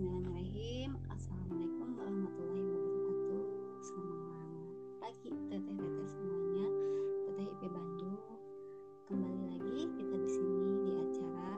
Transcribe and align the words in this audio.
Bismillahirrahmanirrahim. 0.00 0.96
Assalamualaikum 1.12 1.88
warahmatullahi 1.92 2.64
wabarakatuh. 2.72 3.44
Selamat 3.84 4.48
pagi 4.96 5.28
teteh-teteh 5.28 6.08
semuanya. 6.08 6.66
Teteh 7.28 7.44
IP 7.44 7.62
Bandung. 7.68 8.16
Kembali 9.04 9.42
lagi 9.52 9.92
kita 10.00 10.16
di 10.16 10.30
sini 10.32 10.72
di 10.88 10.92
acara 11.04 11.52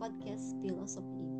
Podcast 0.00 0.56
Filosofi 0.64 1.39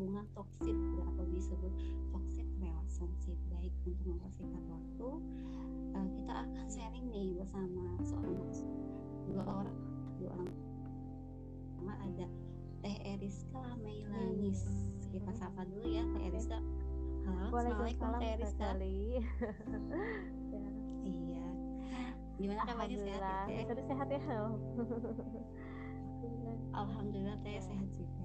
hubungan 0.00 0.24
toksit 0.32 0.72
atau 1.12 1.24
disebut 1.28 1.72
toxic 2.08 2.48
relationship. 2.56 3.36
Baik 3.52 3.68
untuk 3.84 4.16
mempersingkat 4.16 4.64
waktu 4.72 5.08
uh, 5.92 6.08
kita 6.16 6.32
akan 6.40 6.66
sharing 6.72 7.06
nih 7.12 7.36
bersama 7.36 7.84
seorang 8.00 8.48
dua 9.28 9.44
orang 9.44 9.76
dua 10.16 10.32
orang. 10.40 10.56
Sama 11.76 11.92
ada 12.00 12.26
Teh 12.80 12.96
Eriska 13.12 13.60
Meilanis. 13.84 14.64
Kita 15.12 15.36
sapa 15.36 15.68
dulu 15.68 15.84
ya 15.92 16.00
Teh 16.16 16.22
Eriska. 16.32 16.56
Halo 17.28 17.52
assalamualaikum 17.52 18.08
Teh 18.24 18.30
Eriska. 18.40 18.68
iya. 21.12 21.46
Gimana 22.40 22.64
kabarnya? 22.64 23.04
Sehat 23.04 23.52
ya 23.52 23.62
Teh? 23.68 23.84
Sehat 23.84 24.08
ya? 24.08 24.20
Alhamdulillah 26.72 27.36
Teh. 27.44 27.60
Sehat 27.60 27.88
juga 28.00 28.19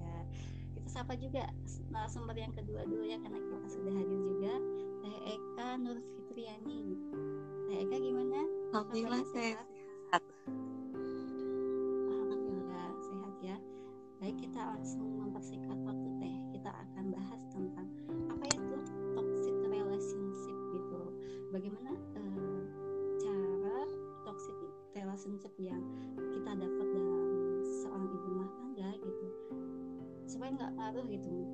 sapa 0.96 1.12
juga 1.20 1.44
narasumber 1.92 2.32
yang 2.40 2.56
kedua 2.56 2.80
dulu 2.88 3.04
ya 3.04 3.20
karena 3.20 3.36
kita 3.36 3.68
sudah 3.68 3.92
hadir 3.92 4.20
juga. 4.32 4.54
Teh 5.04 5.18
Eka 5.36 5.68
Nur 5.76 5.98
Fitriani 6.00 6.80
Teh 7.68 7.76
Eka 7.84 7.96
gimana? 8.00 8.40
Alhamdulillah 8.72 9.22
saya 9.28 9.60
sehat. 9.60 10.22
Supaya 30.86 31.02
nggak 31.02 31.02
ngaruh 31.02 31.06
gitu, 31.18 31.45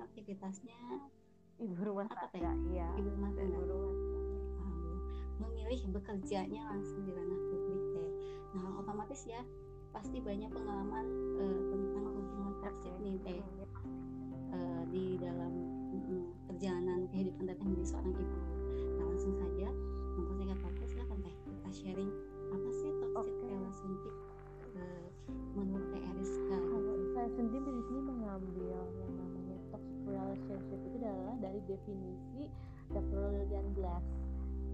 aktivitasnya 0.00 0.78
Ibu 1.58 1.74
rumah 1.82 2.06
Apa, 2.06 2.30
Teh? 2.30 2.38
tangga 2.38 2.52
Iya 2.68 2.88
ibu 2.94 3.08
rumah 3.10 3.30
Ibu 3.30 3.38
tangga 3.38 3.58
rumah 3.58 3.94
tangga 4.14 4.38
Alhamdulillah. 4.56 5.02
memilih 5.38 5.80
bekerjanya 5.90 6.62
langsung 6.66 7.00
di 7.02 7.12
ranah 7.12 7.40
publik 7.48 7.82
teh 7.92 8.10
nah 8.50 8.70
otomatis 8.76 9.22
ya 9.24 9.40
pasti 9.88 10.18
banyak 10.18 10.50
pengalaman 10.50 11.06
eh, 11.36 11.60
tentang 11.68 12.04
hubungan 12.06 12.54
toksik 12.60 12.94
nih 12.98 13.16
teh 13.20 13.38
Hmm, 13.38 13.58
ya 13.58 13.66
pasti. 13.70 13.98
eh, 14.50 14.82
di 14.88 15.04
dalam 15.18 15.52
mm, 15.92 16.24
perjalanan 16.46 17.00
kehidupan 17.08 17.44
teteh 17.46 17.64
menjadi 17.64 17.86
seorang 17.86 18.14
ibu. 18.14 18.38
Nah 18.96 19.04
langsung 19.06 19.34
saja 19.34 19.68
mempersingkat 20.14 20.58
waktu 20.64 20.84
silakan 20.86 21.18
teh 21.22 21.34
kita 21.44 21.70
sharing 21.70 22.10
apa 22.48 22.68
sih 22.72 22.90
toxic 22.98 23.14
Oke. 23.14 23.46
relationship 23.46 24.14
eh, 24.74 25.06
menurut 25.54 25.86
teh 25.90 26.02
Eriska 26.02 26.56
Kalau 26.58 26.94
saya 27.12 27.28
sendiri 27.30 27.70
relationship 30.46 30.80
itu 30.86 30.96
adalah 31.02 31.34
dari 31.42 31.60
definisi 31.66 32.46
Napoleon 32.94 33.66
Glass. 33.74 34.06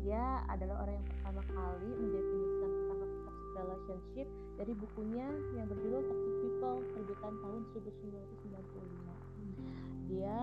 Dia 0.04 0.44
adalah 0.52 0.84
orang 0.84 1.00
yang 1.00 1.08
pertama 1.08 1.40
kali 1.48 1.90
mendefinisikan 1.96 2.70
tentang 2.76 3.00
toxic 3.24 3.50
relationship 3.56 4.28
dari 4.60 4.72
bukunya 4.76 5.26
yang 5.56 5.66
berjudul 5.66 6.02
Toxic 6.04 6.34
People 6.44 6.78
terbitan 6.92 7.32
tahun 7.40 7.60
1995. 7.72 10.12
Dia 10.12 10.40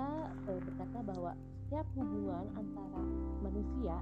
eh, 0.49 0.59
berkata 0.65 0.99
bahwa 1.05 1.37
setiap 1.37 1.85
hubungan 1.93 2.45
antara 2.57 3.01
manusia 3.45 4.01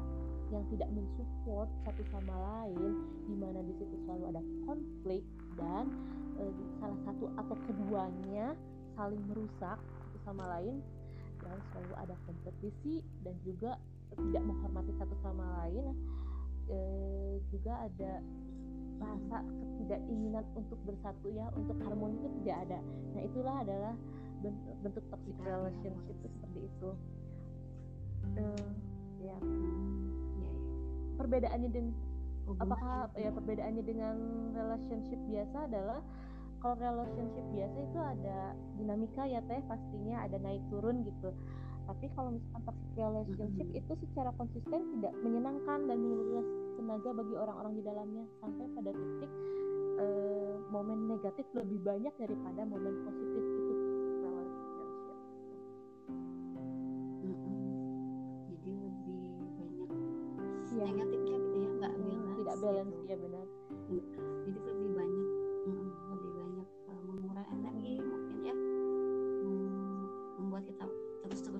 yang 0.49 0.65
tidak 0.73 0.89
mensupport 0.95 1.69
satu 1.85 2.01
sama 2.09 2.33
lain, 2.33 2.91
di 3.29 3.35
mana 3.37 3.61
di 3.61 3.73
situ 3.77 3.95
selalu 4.07 4.33
ada 4.33 4.41
konflik 4.65 5.21
dan 5.59 5.85
eh, 6.39 6.53
salah 6.81 6.99
satu 7.05 7.25
atau 7.35 7.55
keduanya 7.67 8.55
saling 8.97 9.21
merusak 9.29 9.77
satu 9.77 10.17
sama 10.25 10.43
lain 10.57 10.81
dan 11.43 11.57
selalu 11.71 11.93
ada 11.97 12.15
kompetisi 12.27 13.03
dan 13.23 13.35
juga 13.43 13.79
tidak 14.17 14.43
menghormati 14.43 14.91
satu 14.97 15.15
sama 15.23 15.45
lain. 15.63 15.95
Eh, 16.69 17.41
juga 17.49 17.89
ada 17.89 18.21
rasa 18.99 19.37
ketidakinginan 19.41 20.43
untuk 20.53 20.77
bersatu 20.83 21.31
ya 21.31 21.47
untuk 21.55 21.79
harmoni 21.81 22.19
itu 22.19 22.29
tidak 22.43 22.57
ada. 22.67 22.79
Nah 23.15 23.21
itulah 23.25 23.55
adalah 23.63 23.93
bentuk, 24.43 24.75
bentuk 24.83 25.03
toxic 25.09 25.33
Kita 25.39 25.49
relationship 25.49 26.15
itu 26.19 26.27
seperti 26.29 26.59
itu. 26.67 26.89
Eh, 28.37 28.69
ya. 29.23 29.37
Perbedaannya 31.19 31.69
dengan 31.71 31.95
apakah 32.57 33.13
ya 33.13 33.29
perbedaannya 33.29 33.83
dengan 33.85 34.15
relationship 34.57 35.19
biasa 35.29 35.69
adalah 35.69 35.99
kalau 36.59 36.75
relationship 36.75 37.45
biasa 37.49 37.77
itu 37.79 37.99
ada 37.99 38.37
dinamika 38.75 39.23
ya 39.23 39.39
teh 39.41 39.59
pastinya 39.65 40.23
ada 40.23 40.37
naik 40.37 40.59
turun 40.69 41.03
gitu 41.03 41.31
tapi 41.85 42.05
kalau 42.13 42.29
misalkan 42.29 42.61
toxic 42.67 42.89
relationship 42.93 43.65
Mm-mm. 43.65 43.79
itu 43.81 43.91
secara 44.05 44.29
konsisten 44.37 44.79
tidak 44.93 45.13
menyenangkan 45.19 45.79
dan 45.89 45.97
menguras 45.97 46.45
tenaga 46.77 47.09
bagi 47.11 47.33
orang-orang 47.33 47.73
di 47.73 47.81
dalamnya 47.81 48.23
sampai 48.39 48.65
pada 48.71 48.91
titik 48.93 49.31
eh, 49.97 50.53
momen 50.69 50.99
negatif 51.09 51.45
lebih 51.51 51.79
banyak 51.81 52.13
daripada 52.15 52.61
momen 52.63 52.93
positif 53.01 53.41
itu 53.41 53.73
relationship 54.21 55.17
Mm-mm. 57.25 57.57
jadi 58.47 58.71
lebih 58.77 59.17
banyak 59.57 59.89
Iya. 60.69 60.85
negatifnya 60.85 61.37
gitu 61.41 61.57
ya 61.57 61.69
nggak 61.73 61.91
Hmm, 61.91 62.05
balance 62.05 62.37
tidak 62.37 62.55
balance 62.61 62.91
gitu. 62.93 63.09
ya 63.09 63.17
benar 63.17 63.45
jadi 63.89 63.97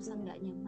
terus-terusan 0.00 0.24
nggak 0.24 0.38
nyaman 0.40 0.59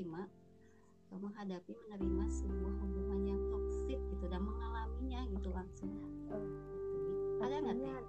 menerima 0.00 0.32
atau 1.10 1.18
menghadapi 1.20 1.72
menerima 1.76 2.24
sebuah 2.32 2.72
hubungan 2.80 3.20
yang 3.28 3.40
toksik 3.52 4.00
gitu 4.00 4.24
dan 4.32 4.40
mengalaminya 4.40 5.20
gitu 5.28 5.48
langsung. 5.52 5.92
Gitu. 5.92 6.36
ada 7.40 7.56
nggak 7.60 7.76
teh? 7.84 8.04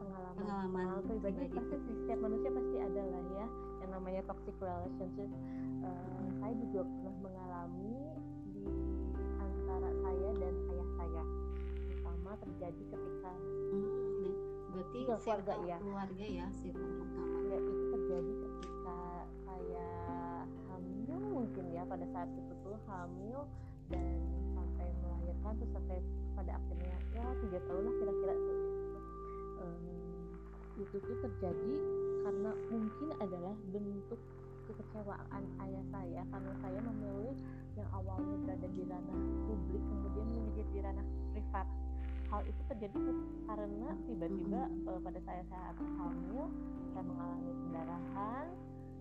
pengalaman. 0.00 0.36
Pengalaman 0.36 0.86
pribadi 1.08 1.44
pasti 1.48 1.76
sih, 1.80 1.94
setiap 2.04 2.20
manusia 2.20 2.50
pasti 2.52 2.76
ada 2.76 3.02
lah 3.08 3.24
ya 3.24 3.46
yang 3.80 3.90
namanya 3.96 4.22
toxic 4.28 4.56
relationship. 4.60 5.30
Eh, 5.80 6.28
saya 6.44 6.52
juga 6.60 6.80
pernah 6.84 7.16
mengalami 7.24 7.96
di 8.52 8.64
antara 9.40 9.90
saya 10.04 10.28
dan 10.36 10.54
ayah 10.68 10.88
saya. 11.00 11.22
Terutama 11.88 12.30
terjadi 12.36 12.82
ketika 12.84 13.32
Hmm, 13.70 14.34
berarti 14.74 14.98
Juga 15.06 15.16
keluarga, 15.22 15.54
ya. 15.64 15.76
keluarga 15.78 16.24
ya 16.26 16.46
circle 16.60 16.90
pada 21.90 22.06
saat 22.14 22.30
itu 22.38 22.52
tuh 22.62 22.78
hamil 22.86 23.42
dan 23.90 24.14
sampai 24.54 24.86
melahirkan 25.02 25.52
terus 25.58 25.72
sampai 25.74 25.98
pada 26.38 26.52
akhirnya 26.54 26.96
ya 27.10 27.26
tiga 27.42 27.58
tahun 27.66 27.82
lah 27.82 27.94
kira-kira 27.98 28.34
tuh. 28.38 28.58
Em, 29.58 29.74
itu 30.78 30.96
tuh 31.02 31.16
terjadi 31.26 31.74
karena 32.22 32.50
mungkin 32.70 33.08
adalah 33.18 33.54
bentuk 33.74 34.20
kekecewaan 34.70 35.42
ayah 35.66 35.84
saya 35.90 36.22
karena 36.30 36.52
saya 36.62 36.78
memilih 36.78 37.34
yang 37.74 37.88
awalnya 37.90 38.36
berada 38.46 38.68
di 38.70 38.82
ranah 38.86 39.20
publik 39.50 39.82
kemudian 39.82 40.26
menjadi 40.30 40.70
di 40.70 40.78
ranah 40.78 41.06
privat. 41.34 41.66
Hal 42.30 42.46
itu 42.46 42.62
terjadi 42.70 42.98
karena 43.50 43.90
tiba-tiba 44.06 44.62
eh, 44.70 45.00
pada 45.02 45.20
saya 45.26 45.42
saat 45.50 45.74
hamil 45.74 46.46
saya 46.94 47.02
mengalami 47.02 47.52
pendarahan 47.66 48.46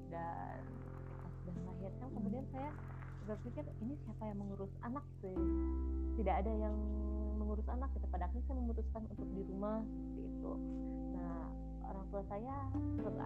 dan 0.09 0.57
sudah 1.49 1.61
melahirkan 1.65 2.07
kemudian 2.13 2.45
saya 2.53 2.69
berpikir 3.25 3.65
ini 3.81 3.93
siapa 4.05 4.23
yang 4.25 4.37
mengurus 4.41 4.73
anak 4.81 5.05
gitu 5.17 5.33
ya. 5.33 5.41
tidak 6.17 6.35
ada 6.45 6.53
yang 6.65 6.75
mengurus 7.37 7.67
anak 7.69 7.89
gitu. 7.93 8.05
Pada 8.09 8.25
akhirnya 8.29 8.45
saya 8.45 8.57
memutuskan 8.61 9.01
untuk 9.09 9.29
di 9.33 9.41
rumah 9.49 9.81
seperti 9.85 10.21
itu. 10.29 10.51
Nah 11.17 11.41
orang 11.89 12.05
tua 12.13 12.21
saya 12.29 12.55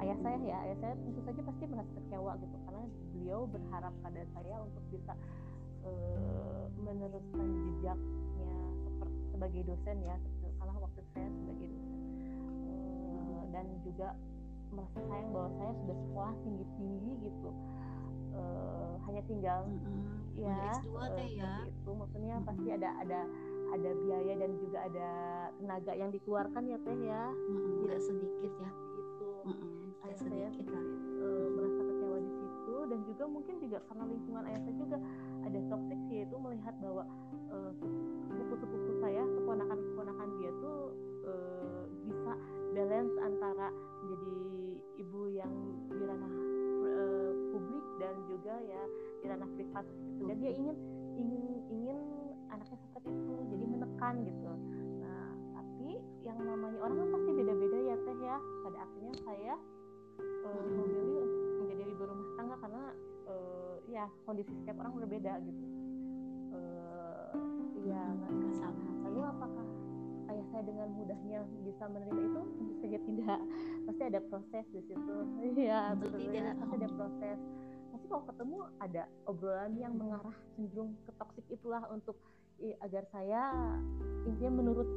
ayah 0.03 0.17
saya 0.23 0.37
ya 0.43 0.57
ayah 0.63 0.77
saya 0.79 0.93
tentu 0.95 1.19
saja 1.27 1.41
pasti 1.43 1.63
merasa 1.67 1.91
kecewa 1.99 2.31
gitu. 2.39 2.55
Karena 2.67 2.83
beliau 3.15 3.41
berharap 3.47 3.93
pada 3.99 4.21
saya 4.35 4.55
untuk 4.63 4.83
bisa 4.91 5.13
eh, 5.83 6.63
meneruskan 6.83 7.47
jejaknya 7.67 8.55
sebagai 9.35 9.61
dosen 9.67 9.97
ya 10.03 10.15
karena 10.59 10.73
waktu 10.79 11.01
saya 11.11 11.27
sebagai 11.27 11.67
dosen. 11.67 11.99
Eh, 12.67 13.43
dan 13.51 13.65
juga 13.83 14.09
merasa 14.73 14.99
sayang 15.05 15.29
bahwa 15.29 15.49
saya 15.61 15.71
sudah 15.83 15.97
sekolah 16.09 16.33
tinggi 16.43 16.65
tinggi 16.75 17.11
gitu 17.29 17.49
Eh, 18.33 18.94
hanya 19.06 19.21
tinggal 19.30 19.59
Mm-mm. 19.69 20.01
ya 20.33 20.50
Udah 20.57 20.74
S2 20.81 20.89
eh, 20.89 21.09
teh 21.13 21.30
ya. 21.38 21.53
itu. 21.69 21.89
Maksudnya 21.94 22.35
Mm-mm. 22.41 22.47
pasti 22.50 22.68
ada 22.74 22.89
ada 22.97 23.19
ada 23.74 23.89
biaya 24.06 24.33
dan 24.38 24.51
juga 24.57 24.77
ada 24.85 25.09
tenaga 25.57 25.94
yang 25.94 26.09
dikeluarkan 26.09 26.63
ya 26.65 26.77
teh 26.81 26.97
ya. 26.97 27.24
Mm-mm, 27.30 27.85
nggak 27.85 28.01
sedikit 28.01 28.53
ya. 28.57 28.69
Itu 28.97 29.27
nggak 29.45 29.59
ayah 30.03 30.18
saya 30.19 30.47
lah 30.50 30.83
eh, 31.24 31.47
merasa 31.53 31.81
kecewa 31.88 32.18
di 32.19 32.31
situ 32.35 32.75
dan 32.91 33.00
juga 33.07 33.24
mungkin 33.30 33.56
juga 33.62 33.77
karena 33.88 34.03
lingkungan 34.09 34.44
ayah 34.50 34.62
saya 34.65 34.75
juga 34.75 34.97
ada 35.45 35.59
toxic 35.69 36.00
yaitu 36.09 36.36
melihat 36.36 36.75
bahwa 36.81 37.03
sepupu-sepupu 38.33 38.91
saya 38.97 39.21
keponakan-keponakan 39.38 40.29
dia 40.41 40.51
tuh 40.57 40.79
eh, 41.29 41.83
bisa 42.09 42.31
balance 42.74 43.13
antara 43.21 43.69
menjadi 44.03 44.36
ibu 45.00 45.21
yang 45.29 45.53
juga 48.53 48.69
ya 48.69 48.83
di 49.17 49.25
ranah 49.25 49.50
privat 49.57 49.85
gitu. 49.89 50.21
Dan 50.29 50.38
dia 50.38 50.51
ingin 50.53 50.77
ingin 51.17 51.44
ingin 51.73 51.97
anaknya 52.53 52.77
seperti 52.85 53.09
itu 53.09 53.33
jadi 53.50 53.65
menekan 53.65 54.13
gitu. 54.29 54.51
Nah 55.01 55.29
tapi 55.57 55.89
yang 56.21 56.38
namanya 56.38 56.77
orang 56.85 56.97
kan 57.01 57.09
pasti 57.17 57.31
beda-beda 57.33 57.77
ya 57.81 57.95
teh 57.97 58.17
ya. 58.21 58.38
Pada 58.61 58.77
akhirnya 58.85 59.15
saya 59.25 59.53
Mm-mm. 60.21 60.69
memilih 60.69 61.25
untuk 61.25 61.65
menjadi 61.65 61.83
ibu 61.97 62.03
rumah 62.05 62.29
tangga 62.38 62.55
karena 62.61 62.83
eh, 63.25 63.75
ya 63.89 64.05
kondisi 64.29 64.53
setiap 64.61 64.77
orang 64.85 64.94
berbeda 65.01 65.33
gitu. 65.50 65.65
Eh, 66.53 67.29
ya 67.89 68.01
nggak 68.13 68.53
sama 68.61 68.89
lalu 69.09 69.21
apakah 69.33 69.65
ayah 70.29 70.45
saya 70.53 70.61
dengan 70.61 70.94
mudahnya 70.94 71.41
bisa 71.65 71.89
menerima 71.89 72.21
itu? 72.21 72.41
Tentu 72.53 72.73
saja 72.85 73.00
tidak. 73.01 73.39
Pasti 73.89 74.03
ada 74.05 74.19
proses 74.29 74.65
di 74.69 74.81
situ. 74.85 75.15
Iya 75.57 75.98
betul. 75.98 76.22
ya 76.29 76.53
pasti 76.53 76.75
ada 76.77 76.89
proses 76.93 77.39
pasti 78.03 78.12
kalau 78.12 78.27
ketemu 78.27 78.57
ada 78.83 79.03
obrolan 79.31 79.74
yang 79.79 79.95
mengarah 79.95 80.36
cenderung 80.60 80.91
ke 81.07 81.12
toksik 81.15 81.45
itulah 81.48 81.88
untuk 81.88 82.19
i- 82.60 82.75
agar 82.83 83.07
saya 83.15 83.55
intinya 84.27 84.60
menurut 84.60 84.89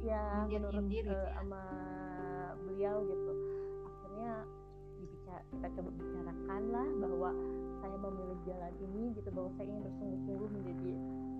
ya 0.00 0.48
menurut 0.48 0.80
Nyindir-nyindir 0.80 1.04
gitu 1.04 1.12
eh, 1.12 1.20
ya. 1.20 1.36
sama 1.36 1.62
beliau 2.64 2.96
gitu 3.04 3.32
akhirnya 3.84 4.32
dibica- 4.96 5.44
kita 5.52 5.66
coba 5.68 5.90
bicarakan 6.00 6.62
lah 6.72 6.88
bahwa 7.04 7.30
saya 7.84 7.96
memilih 8.00 8.38
jalan 8.48 8.74
ini 8.88 9.02
gitu 9.20 9.28
bahwa 9.36 9.50
saya 9.60 9.66
ingin 9.68 9.82
bersungguh-sungguh 9.84 10.48
menjadi 10.48 10.92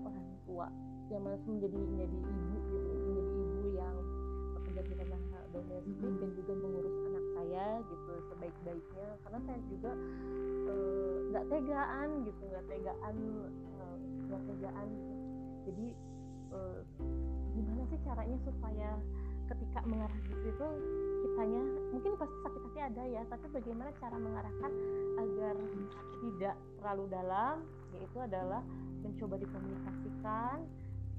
orang 0.05 0.25
tua 0.45 0.67
yang 1.09 1.21
masih 1.25 1.49
menjadi 1.49 1.77
menjadi 1.81 2.17
ibu 2.21 2.57
gitu 2.69 2.89
menjadi 2.93 3.33
ibu 3.41 3.61
yang 3.73 3.95
bekerja 4.53 4.81
di 4.85 4.93
ranah 5.01 5.21
domestik 5.49 5.97
Mm-mm. 5.97 6.19
dan 6.21 6.29
juga 6.37 6.53
mengurus 6.61 6.95
anak 7.09 7.25
saya 7.33 7.65
gitu 7.89 8.10
sebaik-baiknya 8.41 9.07
karena 9.21 9.39
saya 9.45 9.59
juga 9.69 9.91
eh, 10.65 11.17
nggak 11.29 11.45
tegaan 11.45 12.09
gitu 12.25 12.41
nggak 12.49 12.65
tegaan 12.73 13.15
eh, 13.53 13.97
nggak 14.25 14.41
tegaan 14.49 14.87
gitu. 14.89 15.13
jadi 15.69 15.87
eh, 16.57 16.79
gimana 17.53 17.81
sih 17.93 17.99
caranya 18.01 18.37
supaya 18.41 18.89
ketika 19.45 19.79
mengarah 19.85 20.19
ke 20.25 20.33
situ 20.41 20.67
kitanya 21.21 21.61
mungkin 21.93 22.11
pasti 22.17 22.37
sakit 22.41 22.61
hati 22.65 22.79
ada 22.81 23.03
ya 23.05 23.21
tapi 23.29 23.45
bagaimana 23.53 23.89
cara 24.01 24.17
mengarahkan 24.17 24.71
agar 25.21 25.55
tidak 26.25 26.55
terlalu 26.81 27.05
dalam 27.13 27.55
yaitu 27.93 28.17
adalah 28.17 28.61
mencoba 29.05 29.35
dikomunikasikan 29.37 30.57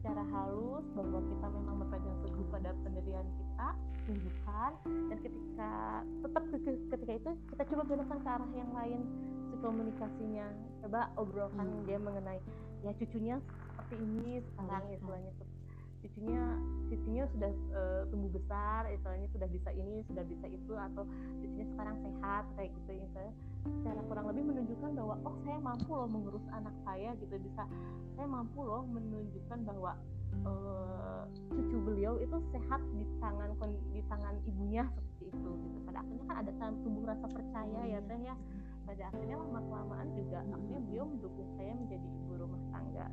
secara 0.02 0.26
halus 0.28 0.82
bahwa 0.92 1.22
kita 1.22 1.46
memang 1.48 1.74
berpegang 1.78 2.18
teguh 2.20 2.46
pada 2.50 2.74
pendirian 2.82 3.22
kita 3.32 3.68
tunjukkan 4.02 4.70
dan 4.82 5.18
ketika 5.20 5.72
tetap 6.20 6.42
ke- 6.50 6.82
ketika 6.90 7.12
itu 7.14 7.30
kita 7.48 7.62
coba 7.64 7.82
belokkan 7.86 8.18
ke 8.18 8.28
arah 8.28 8.50
yang 8.52 8.70
lain 8.72 9.00
si 9.46 9.54
komunikasinya 9.56 10.46
coba 10.82 11.00
obrolkan 11.14 11.62
Hmm. 11.64 11.86
dia 11.86 11.98
mengenai 11.98 12.42
ya 12.82 12.90
cucunya 12.92 13.38
seperti 13.78 13.94
ini 13.96 14.32
sekarang 14.42 14.82
Iya. 14.84 14.94
istilahnya 14.98 15.32
cucunya 16.02 16.42
cucunya 16.90 17.24
sudah 17.30 17.50
eh, 17.50 18.02
tumbuh 18.10 18.30
besar 18.34 18.90
istilahnya 18.90 19.28
sudah 19.30 19.48
bisa 19.48 19.70
ini 19.72 20.02
sudah 20.10 20.24
bisa 20.26 20.46
itu 20.50 20.72
atau 20.74 21.06
cucunya 21.38 21.66
sekarang 21.72 21.96
sehat 22.02 22.44
kayak 22.58 22.70
gitu 22.82 22.90
ya 22.98 23.06
saya 23.14 23.30
secara 23.62 24.00
kurang 24.10 24.26
lebih 24.30 24.44
menunjukkan 24.50 24.90
bahwa 24.98 25.14
oh 25.22 25.36
saya 25.46 25.58
mampu 25.62 25.90
loh 25.94 26.08
mengurus 26.10 26.44
anak 26.50 26.74
saya 26.82 27.14
gitu. 27.18 27.34
Bisa 27.38 27.62
saya 28.18 28.26
mampu 28.26 28.60
loh 28.62 28.82
menunjukkan 28.90 29.58
bahwa 29.62 29.92
uh, 30.46 31.22
cucu 31.50 31.76
beliau 31.78 32.18
itu 32.18 32.36
sehat 32.50 32.82
di 32.98 33.04
tangan 33.22 33.54
di 33.94 34.02
tangan 34.10 34.34
ibunya 34.46 34.82
seperti 34.90 35.24
itu 35.30 35.50
gitu. 35.62 35.78
Pada 35.86 35.98
akhirnya 36.02 36.24
kan 36.26 36.36
ada 36.42 36.52
tumbuh 36.82 37.04
rasa 37.06 37.26
percaya 37.30 37.80
ya 37.86 37.98
teh 38.02 38.20
ya. 38.26 38.34
Pada 38.82 39.02
akhirnya 39.14 39.36
lama 39.38 39.60
kelamaan 39.70 40.08
juga 40.18 40.42
akhirnya 40.42 40.80
beliau 40.90 41.06
mendukung 41.06 41.48
saya 41.54 41.72
menjadi 41.78 42.02
ibu 42.02 42.32
rumah 42.34 42.62
tangga 42.74 43.06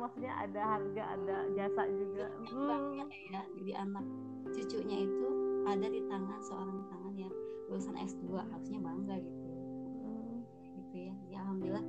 maksudnya 0.00 0.32
ada 0.40 0.60
harga 0.64 1.02
ada 1.14 1.36
jasa 1.52 1.82
juga 1.92 2.26
hmm. 2.48 3.04
ya 3.30 3.40
jadi 3.60 3.72
anak 3.84 4.04
cucunya 4.48 5.04
itu 5.04 5.28
ada 5.68 5.86
di 5.86 6.00
tangan 6.08 6.40
seorang 6.40 6.80
tangan 6.88 7.14
yang 7.14 7.34
lulusan 7.68 7.94
S2 8.00 8.24
harusnya 8.40 8.80
bangga 8.80 9.16
gitu 9.20 9.48
hmm. 10.02 10.36
gitu 10.80 10.96
ya 10.96 11.14
ya 11.28 11.36
alhamdulillah 11.44 11.84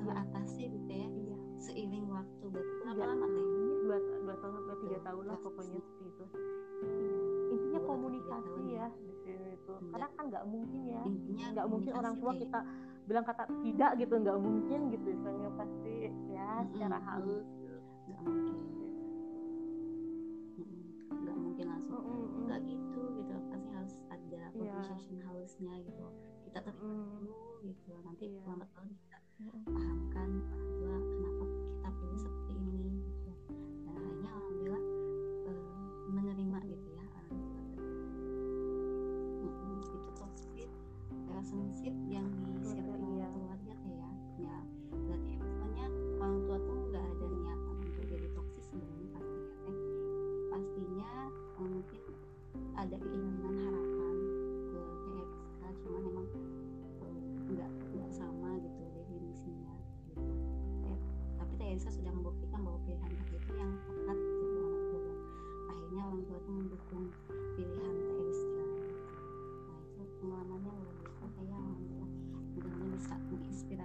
teratasi 0.00 0.62
gitu 0.72 0.90
ya 0.90 1.08
iya. 1.12 1.36
seiring 1.60 2.08
waktu 2.08 2.44
berapa 2.48 2.96
iya. 2.96 3.06
lama 3.12 3.26
teh 3.28 3.46
dua 3.84 3.96
dua 4.24 4.34
tahun 4.40 4.52
sampai 4.56 4.76
tiga 4.82 4.98
tahun 5.04 5.24
lah 5.28 5.38
pokoknya 5.44 5.78
seperti 5.78 6.04
itu 6.08 6.24
iya. 6.88 7.19
Komunikasi 7.90 8.62
ya 8.70 8.86
di 9.02 9.14
sini 9.26 9.48
itu 9.58 9.74
karena 9.90 10.08
kan 10.14 10.24
nggak 10.30 10.44
mungkin 10.46 10.80
ya. 10.86 11.02
Nggak 11.50 11.66
mungkin 11.66 11.92
orang 11.98 12.14
tua 12.22 12.32
kita 12.38 12.60
bilang 13.10 13.24
kata 13.26 13.44
tidak 13.66 13.90
gitu 13.98 14.14
nggak 14.22 14.38
mungkin 14.38 14.80
gitu 14.94 15.06
misalnya 15.10 15.50
pasti 15.58 15.96
ya 16.30 16.50
secara 16.70 16.98
halus. 17.02 17.46
Nggak 18.06 18.22
mungkin. 18.22 18.56
Nggak 21.10 21.36
mungkin 21.36 21.66
langsung 21.66 22.04
nggak 22.46 22.60
gitu 22.62 23.00
gitu. 23.18 23.34
Pasti 23.50 23.68
harus 23.74 23.94
ada 24.06 24.40
conversation 24.54 25.14
yeah. 25.18 25.26
halusnya 25.26 25.74
gitu. 25.82 26.06
Kita 26.46 26.58
terima 26.62 26.94
dulu 27.18 27.38
gitu. 27.66 27.92
Nanti 28.06 28.24
yeah. 28.30 28.46
lambat 28.46 28.70
laun 28.78 28.90
kita 28.94 29.18
pahamkan 29.66 30.09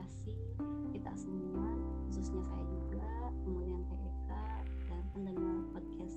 menginspirasi 0.05 0.37
kita 0.93 1.11
semua 1.17 1.65
khususnya 2.05 2.41
saya 2.45 2.65
juga 2.69 3.09
kemudian 3.41 3.81
TEK 3.89 4.65
dan 4.85 5.03
pendengar 5.17 5.57
podcast 5.73 6.15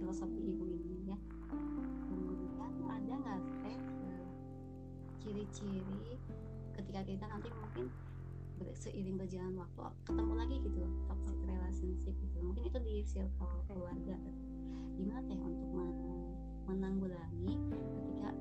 filosofi 0.00 0.40
ibu 0.40 0.64
ini 0.64 1.12
ya. 1.12 1.18
Kemudian 2.08 2.72
ada 2.88 3.12
nggak 3.12 3.40
teh 3.60 3.76
ciri-ciri 5.20 6.16
ketika 6.80 7.00
kita 7.04 7.24
nanti 7.28 7.48
mungkin 7.52 7.92
seiring 8.72 9.20
berjalan 9.20 9.52
waktu 9.60 10.00
ketemu 10.08 10.32
lagi 10.32 10.56
gitu 10.64 10.80
toxic 11.04 11.38
relationship 11.44 12.14
gitu. 12.16 12.38
Mungkin 12.40 12.62
itu 12.72 12.78
di 12.80 12.94
circle 13.04 13.60
keluarga. 13.68 14.16
Gimana 14.96 15.20
teh 15.28 15.36
untuk 15.44 15.70
menanggulangi 16.72 17.52
ketika 17.68 18.32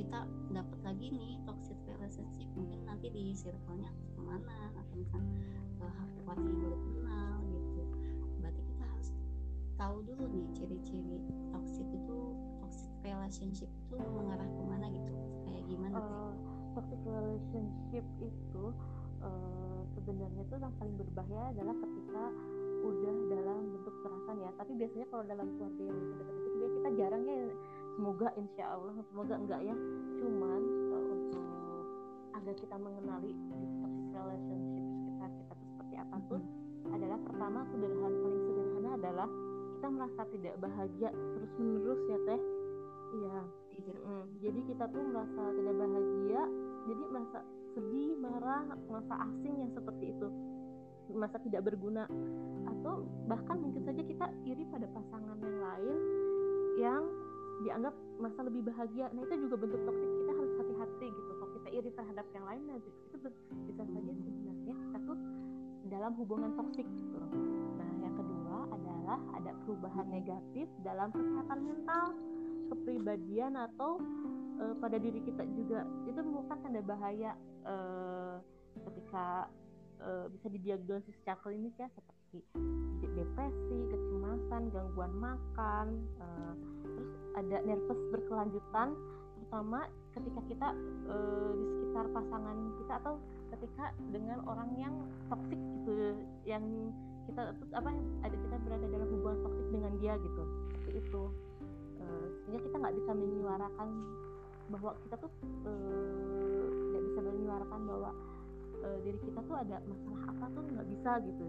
kita 0.00 0.24
dapat 0.56 0.78
lagi 0.80 1.06
nih 1.12 1.36
toxic 1.44 1.76
relationship. 1.84 2.48
Mungkin 2.56 2.80
nanti 2.88 3.12
di 3.12 3.36
circle-nya 3.36 3.92
ke 4.16 4.20
mana 4.24 4.72
atau 4.72 4.94
misalnya 4.96 5.44
ke 5.76 5.84
orang 6.24 6.40
yang 6.40 6.56
baru 6.64 6.78
kenal 6.80 7.36
gitu. 7.52 7.82
Berarti 8.40 8.60
kita 8.64 8.84
harus 8.88 9.08
tahu 9.76 9.96
dulu 10.08 10.24
nih 10.24 10.46
ciri-ciri 10.56 11.20
toxic 11.52 11.84
itu 11.92 12.18
toxic 12.64 12.90
relationship 13.04 13.68
itu 13.68 13.96
mengarah 14.00 14.48
ke 14.48 14.62
mana 14.64 14.86
gitu. 14.88 15.12
Kayak 15.44 15.62
gimana 15.68 15.96
uh, 16.00 16.32
toxic 16.72 17.00
relationship 17.04 18.04
itu 18.24 18.64
uh, 19.20 19.80
sebenarnya 19.92 20.48
itu 20.48 20.54
yang 20.56 20.74
paling 20.80 20.96
berbahaya 20.96 21.52
adalah 21.52 21.76
ketika 21.76 22.24
udah 22.80 23.16
dalam 23.28 23.58
bentuk 23.76 23.92
kekerasan 24.00 24.36
ya. 24.40 24.50
Tapi 24.56 24.72
biasanya 24.80 25.06
kalau 25.12 25.24
dalam 25.28 25.46
keluarga 25.60 25.82
yang 25.84 25.98
dekat 26.16 26.36
itu 26.40 26.66
kita 26.80 26.88
jarang 26.96 27.22
ya 27.28 27.39
semoga 28.20 28.36
insya 28.36 28.64
Allah. 28.76 28.94
Semoga 29.08 29.34
enggak 29.40 29.60
ya. 29.64 29.76
Cuman 30.20 30.62
uh, 30.92 31.04
untuk 31.08 31.44
agar 32.36 32.54
kita 32.60 32.76
mengenali 32.76 33.32
toxic 33.32 34.12
relationship 34.12 34.84
sekitar 34.92 35.30
kita 35.32 35.52
itu 35.56 35.64
seperti 35.72 35.94
apa 35.96 36.16
tuh 36.28 36.42
adalah 36.92 37.18
pertama 37.24 37.60
sederhana 37.72 38.16
paling 38.20 38.42
sederhana 38.44 38.90
adalah 39.00 39.28
kita 39.72 39.88
merasa 39.88 40.22
tidak 40.36 40.54
bahagia 40.60 41.08
terus 41.16 41.52
menerus 41.56 42.00
ya 42.12 42.18
teh. 42.28 42.40
Iya. 43.10 43.40
Mm. 43.80 44.24
jadi 44.44 44.60
kita 44.68 44.84
tuh 44.92 45.00
merasa 45.00 45.42
tidak 45.56 45.74
bahagia 45.80 46.42
jadi 46.84 47.02
merasa 47.08 47.38
sedih 47.72 48.12
marah 48.20 48.68
merasa 48.84 49.14
asing 49.32 49.54
yang 49.64 49.72
seperti 49.72 50.12
itu. 50.12 50.28
Merasa 51.16 51.40
tidak 51.40 51.72
berguna. 51.72 52.04
Atau 52.68 53.08
bahkan 53.24 53.56
mungkin 53.64 53.80
saja 53.88 54.04
kita 54.04 54.28
iri 54.44 54.68
pada 54.68 54.84
pasangan 54.92 55.40
yang 55.40 55.58
lain 55.64 55.96
yang 56.76 57.02
dianggap 57.60 57.94
masa 58.20 58.40
lebih 58.44 58.62
bahagia. 58.64 59.12
Nah 59.12 59.20
itu 59.24 59.34
juga 59.48 59.56
bentuk 59.60 59.80
toksik. 59.84 60.10
Kita 60.10 60.32
harus 60.32 60.52
hati-hati 60.60 61.08
gitu. 61.12 61.30
Kalau 61.36 61.52
kita 61.60 61.68
iri 61.72 61.90
terhadap 61.92 62.26
yang 62.32 62.44
lain 62.48 62.62
nah 62.68 62.76
itu 62.80 62.90
bisa 63.68 63.82
saja 63.84 64.12
sebenarnya 64.12 64.74
kita 64.74 64.98
tuh 65.04 65.18
dalam 65.90 66.12
hubungan 66.16 66.50
toksik 66.56 66.86
gitu. 66.88 67.18
Nah 67.76 67.90
yang 68.00 68.14
kedua 68.16 68.58
adalah 68.72 69.18
ada 69.36 69.50
perubahan 69.64 70.06
negatif 70.08 70.66
dalam 70.86 71.08
kesehatan 71.12 71.58
mental 71.64 72.06
kepribadian 72.70 73.58
atau 73.58 73.98
uh, 74.62 74.74
pada 74.78 74.96
diri 74.96 75.20
kita 75.26 75.42
juga. 75.52 75.84
Itu 76.06 76.20
merupakan 76.22 76.58
tanda 76.62 76.80
bahaya 76.80 77.34
uh, 77.66 78.38
ketika 78.88 79.50
uh, 80.00 80.26
bisa 80.30 80.46
didiagnosis 80.48 81.12
secara 81.20 81.36
klinis 81.42 81.74
ya 81.76 81.90
seperti 81.90 82.19
depresi, 83.20 83.78
kecemasan, 83.90 84.70
gangguan 84.70 85.12
makan, 85.18 85.86
uh, 86.22 86.54
terus 86.86 87.10
ada 87.34 87.56
nervous 87.66 88.00
berkelanjutan, 88.14 88.94
terutama 89.36 89.86
ketika 90.14 90.40
kita 90.46 90.68
uh, 91.10 91.50
di 91.54 91.64
sekitar 91.74 92.06
pasangan 92.14 92.56
kita 92.78 92.92
atau 93.02 93.14
ketika 93.58 93.84
dengan 94.14 94.38
orang 94.46 94.70
yang 94.78 94.94
toksik 95.26 95.58
gitu, 95.58 96.14
yang 96.46 96.64
kita 97.26 97.50
apa 97.74 97.90
ada 98.24 98.36
kita 98.36 98.56
berada 98.62 98.86
dalam 98.86 99.08
hubungan 99.10 99.38
toksik 99.44 99.68
dengan 99.74 99.92
dia 99.98 100.14
gitu, 100.18 100.42
itu. 100.94 101.24
Uh, 102.00 102.26
sehingga 102.42 102.60
kita 102.64 102.76
nggak 102.80 102.96
bisa 102.96 103.10
menyuarakan 103.12 103.88
bahwa 104.70 104.90
kita 105.02 105.14
tuh 105.18 105.30
nggak 105.66 107.02
uh, 107.02 107.06
bisa 107.10 107.20
menyuarakan 107.20 107.80
bahwa 107.84 108.10
uh, 108.86 108.96
diri 109.02 109.18
kita 109.18 109.40
tuh 109.44 109.56
ada 109.58 109.76
masalah 109.84 110.22
apa 110.30 110.46
tuh 110.54 110.62
nggak 110.72 110.88
bisa 110.94 111.12
gitu 111.26 111.46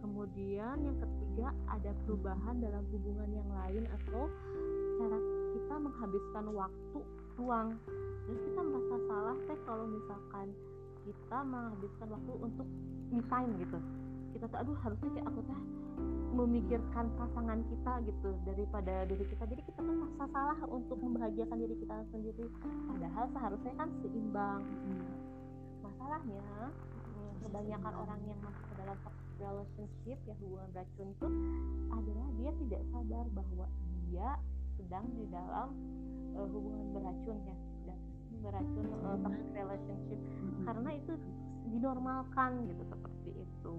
kemudian 0.00 0.76
yang 0.82 0.98
ketiga 0.98 1.54
ada 1.70 1.90
perubahan 2.04 2.56
dalam 2.60 2.84
hubungan 2.92 3.30
yang 3.30 3.48
lain 3.48 3.84
atau 3.88 4.28
cara 5.00 5.18
kita 5.56 5.74
menghabiskan 5.80 6.44
waktu 6.52 6.98
ruang. 7.40 7.68
Terus 8.28 8.40
kita 8.46 8.60
merasa 8.60 8.96
salah 9.08 9.36
teh 9.48 9.58
kalau 9.64 9.84
misalkan 9.88 10.46
kita 11.08 11.38
menghabiskan 11.46 12.08
waktu 12.12 12.32
untuk 12.36 12.66
me 13.08 13.20
time 13.32 13.52
gitu. 13.60 13.78
Kita 14.36 14.44
tuh 14.46 14.58
aduh 14.60 14.76
harusnya 14.84 15.10
kayak 15.16 15.26
aku 15.26 15.40
teh 15.48 15.60
memikirkan 16.30 17.10
pasangan 17.18 17.60
kita 17.66 17.92
gitu 18.06 18.30
daripada 18.46 18.94
diri 19.08 19.24
kita. 19.26 19.44
Jadi 19.50 19.62
kita 19.66 19.80
tuh 19.82 19.94
merasa 19.98 20.24
salah 20.30 20.58
untuk 20.70 20.98
membahagiakan 21.02 21.58
diri 21.58 21.74
kita 21.80 21.96
sendiri. 22.14 22.46
Padahal 22.86 23.24
seharusnya 23.34 23.72
kan 23.74 23.88
seimbang. 24.04 24.62
Masalahnya 25.82 26.44
kebanyakan 27.40 27.94
orang 27.98 28.20
yang 28.30 28.38
masuk 28.46 28.64
ke 28.70 28.74
dalam 28.78 28.98
relationship 29.40 30.18
ya 30.28 30.34
hubungan 30.44 30.68
beracun 30.76 31.08
itu 31.10 31.26
adalah 31.90 32.28
dia 32.36 32.50
tidak 32.64 32.82
sadar 32.92 33.24
bahwa 33.32 33.66
dia 34.06 34.28
sedang 34.76 35.04
di 35.16 35.24
dalam 35.32 35.68
uh, 36.36 36.46
hubungan 36.46 36.86
beracun 36.94 37.38
ya 37.48 37.56
beracun 38.40 38.86
uh, 39.04 39.16
toxic 39.20 39.48
relationship. 39.52 40.20
Karena 40.64 40.90
itu 40.96 41.12
dinormalkan 41.68 42.64
gitu 42.68 42.82
seperti 42.88 43.30
itu. 43.36 43.76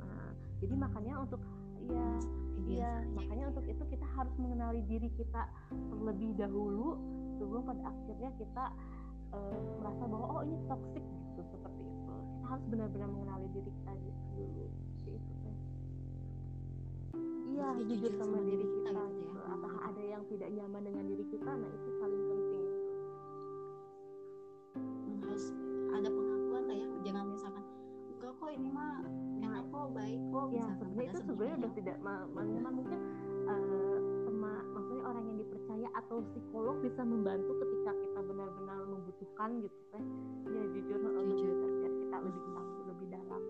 Nah 0.00 0.32
jadi 0.64 0.74
makanya 0.76 1.14
untuk 1.20 1.40
ya 1.88 2.08
Iya, 2.64 3.04
makanya 3.12 3.52
untuk 3.52 3.64
itu 3.68 3.84
kita 3.92 4.06
harus 4.16 4.32
mengenali 4.40 4.80
diri 4.88 5.12
kita 5.20 5.44
terlebih 5.68 6.32
dahulu 6.40 6.96
sebelum 7.36 7.60
pada 7.68 7.92
akhirnya 7.92 8.30
kita 8.40 8.64
eh, 9.36 9.58
merasa 9.84 10.02
bahwa 10.08 10.26
oh 10.40 10.42
ini 10.48 10.56
toxic 10.64 11.04
gitu 11.04 11.42
seperti. 11.52 11.83
Kita 12.44 12.60
harus 12.60 12.68
benar-benar 12.68 13.08
mengenali 13.08 13.48
diri 13.56 13.70
kita 13.72 13.92
dulu. 13.96 14.68
Seperti 15.00 15.16
itu 15.16 15.32
teh. 15.40 15.56
Iya, 17.56 17.68
jujur 17.88 18.12
sama 18.20 18.36
diri 18.44 18.66
kita. 18.68 18.92
gitu 18.92 19.00
gitu. 19.16 19.32
ya. 19.32 19.48
Apakah 19.48 19.80
ada 19.88 20.02
yang 20.04 20.22
tidak 20.28 20.48
nyaman 20.52 20.82
dengan 20.84 21.04
diri 21.08 21.24
kita? 21.32 21.50
Nah 21.56 21.70
itu 21.72 21.88
paling 22.04 22.22
penting. 22.28 22.64
Hmm, 24.76 25.16
harus 25.24 25.44
ada 25.96 26.08
pengakuan 26.12 26.62
lah 26.68 26.76
ya 26.76 26.88
jangan 27.08 27.24
misalkan 27.32 27.64
enggak 28.12 28.32
kok 28.36 28.50
ini 28.52 28.68
mah 28.68 28.92
enak 29.40 29.64
kok 29.72 29.88
baik 29.96 30.20
kok 30.28 30.46
Ya 30.52 30.66
sebenarnya 30.76 31.08
itu 31.08 31.18
sebenarnya 31.24 31.56
udah 31.64 31.72
tidak 31.80 31.96
ma- 32.04 32.28
ma- 32.28 32.44
nyaman 32.44 32.72
mungkin 32.76 33.00
eh, 33.48 33.98
sama 34.28 34.52
maksudnya 34.68 35.04
orang 35.08 35.24
yang 35.32 35.38
dipercaya 35.40 35.88
atau 35.96 36.20
psikolog 36.28 36.76
bisa 36.84 37.00
membantu 37.08 37.56
ketika 37.56 37.90
kita 38.04 38.20
benar-benar 38.20 38.78
membutuhkan 38.84 39.64
gitu 39.64 39.80
teh 39.96 40.04
ya 40.52 40.64
jujur 40.76 41.00
eh, 41.00 41.24
Jujur. 41.32 41.53
Kita 42.14 42.30
lebih 42.30 42.46
tahu 42.54 42.78
lebih 42.86 43.06
dalam 43.10 43.42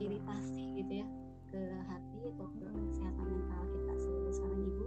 iritasi 0.00 0.62
gitu 0.76 0.92
ya 1.02 1.06
ke 1.50 1.62
hati 1.86 2.18
atau 2.36 2.46
ke 2.58 2.66
kesehatan 2.66 3.26
mental 3.26 3.62
kita 3.70 3.94
sebagai 3.96 4.32
seorang 4.34 4.62
ibu 4.66 4.86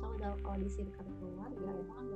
atau 0.00 0.10
kalau 0.42 0.58
di 0.58 0.68
circle 0.70 1.10
keluarga 1.20 1.70
itu 1.76 1.92
kan 1.92 2.06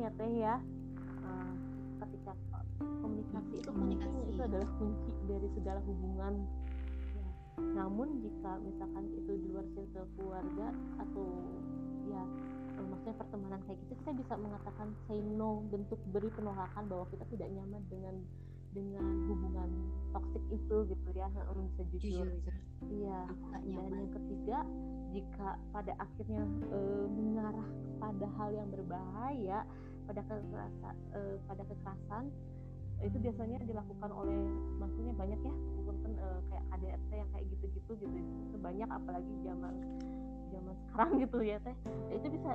ya 0.00 0.10
teh 0.16 0.32
ya. 0.32 0.54
Eh, 1.20 1.52
ketika 2.00 2.32
komunikasi 2.80 3.54
itu 3.60 3.68
komunikasi. 3.68 4.08
penting 4.08 4.32
itu 4.32 4.40
adalah 4.40 4.68
kunci 4.80 5.10
dari 5.28 5.48
segala 5.52 5.80
hubungan. 5.84 6.34
Ya. 7.12 7.28
namun 7.76 8.24
jika 8.24 8.56
misalkan 8.64 9.04
itu 9.12 9.32
di 9.36 9.46
luar 9.52 9.66
circle 9.76 10.08
keluarga 10.16 10.72
atau 10.96 11.28
ya 12.08 12.22
eh, 12.80 12.84
maksudnya 12.88 13.16
pertemanan 13.20 13.60
kayak 13.68 13.78
gitu 13.84 13.92
kita 14.00 14.12
bisa 14.16 14.34
mengatakan 14.40 14.88
say 15.04 15.20
no 15.20 15.60
bentuk 15.68 16.00
beri 16.08 16.32
penolakan 16.32 16.88
bahwa 16.88 17.04
kita 17.12 17.24
tidak 17.28 17.48
nyaman 17.52 17.82
dengan 17.92 18.16
dengan 18.70 19.02
hubungan 19.26 19.70
toksik 20.14 20.44
itu 20.54 20.76
gitu 20.94 21.08
ya 21.10 21.26
harus 21.26 21.66
bisa 21.74 21.82
jujur 21.90 22.26
jujur 22.30 22.54
iya. 22.86 23.26
Dan 23.50 23.62
nyaman. 23.66 23.98
yang 23.98 24.12
ketiga 24.14 24.58
jika 25.10 25.48
pada 25.74 25.92
akhirnya 25.98 26.42
eh, 26.70 27.06
mengarah 27.10 27.68
pada 27.98 28.26
hal 28.38 28.48
yang 28.54 28.68
berbahaya 28.70 29.66
pada 30.10 30.26
kekerasan 30.26 30.94
eh, 31.14 31.36
pada 31.46 31.62
kekerasan 31.62 32.24
itu 33.00 33.16
biasanya 33.16 33.62
dilakukan 33.64 34.10
oleh 34.10 34.36
maksudnya 34.82 35.14
banyak 35.14 35.38
ya 35.38 35.54
punten 35.86 36.12
eh, 36.18 36.40
kayak 36.50 36.64
KDRT 36.74 37.10
yang 37.14 37.30
kayak 37.30 37.46
gitu-gitu 37.54 37.92
gitu 38.02 38.16
itu 38.18 38.56
banyak 38.58 38.88
apalagi 38.90 39.32
zaman 39.46 39.74
zaman 40.50 40.74
sekarang 40.84 41.10
gitu 41.22 41.38
ya 41.46 41.56
teh. 41.62 41.76
Ya, 42.10 42.12
itu 42.18 42.26
bisa 42.34 42.50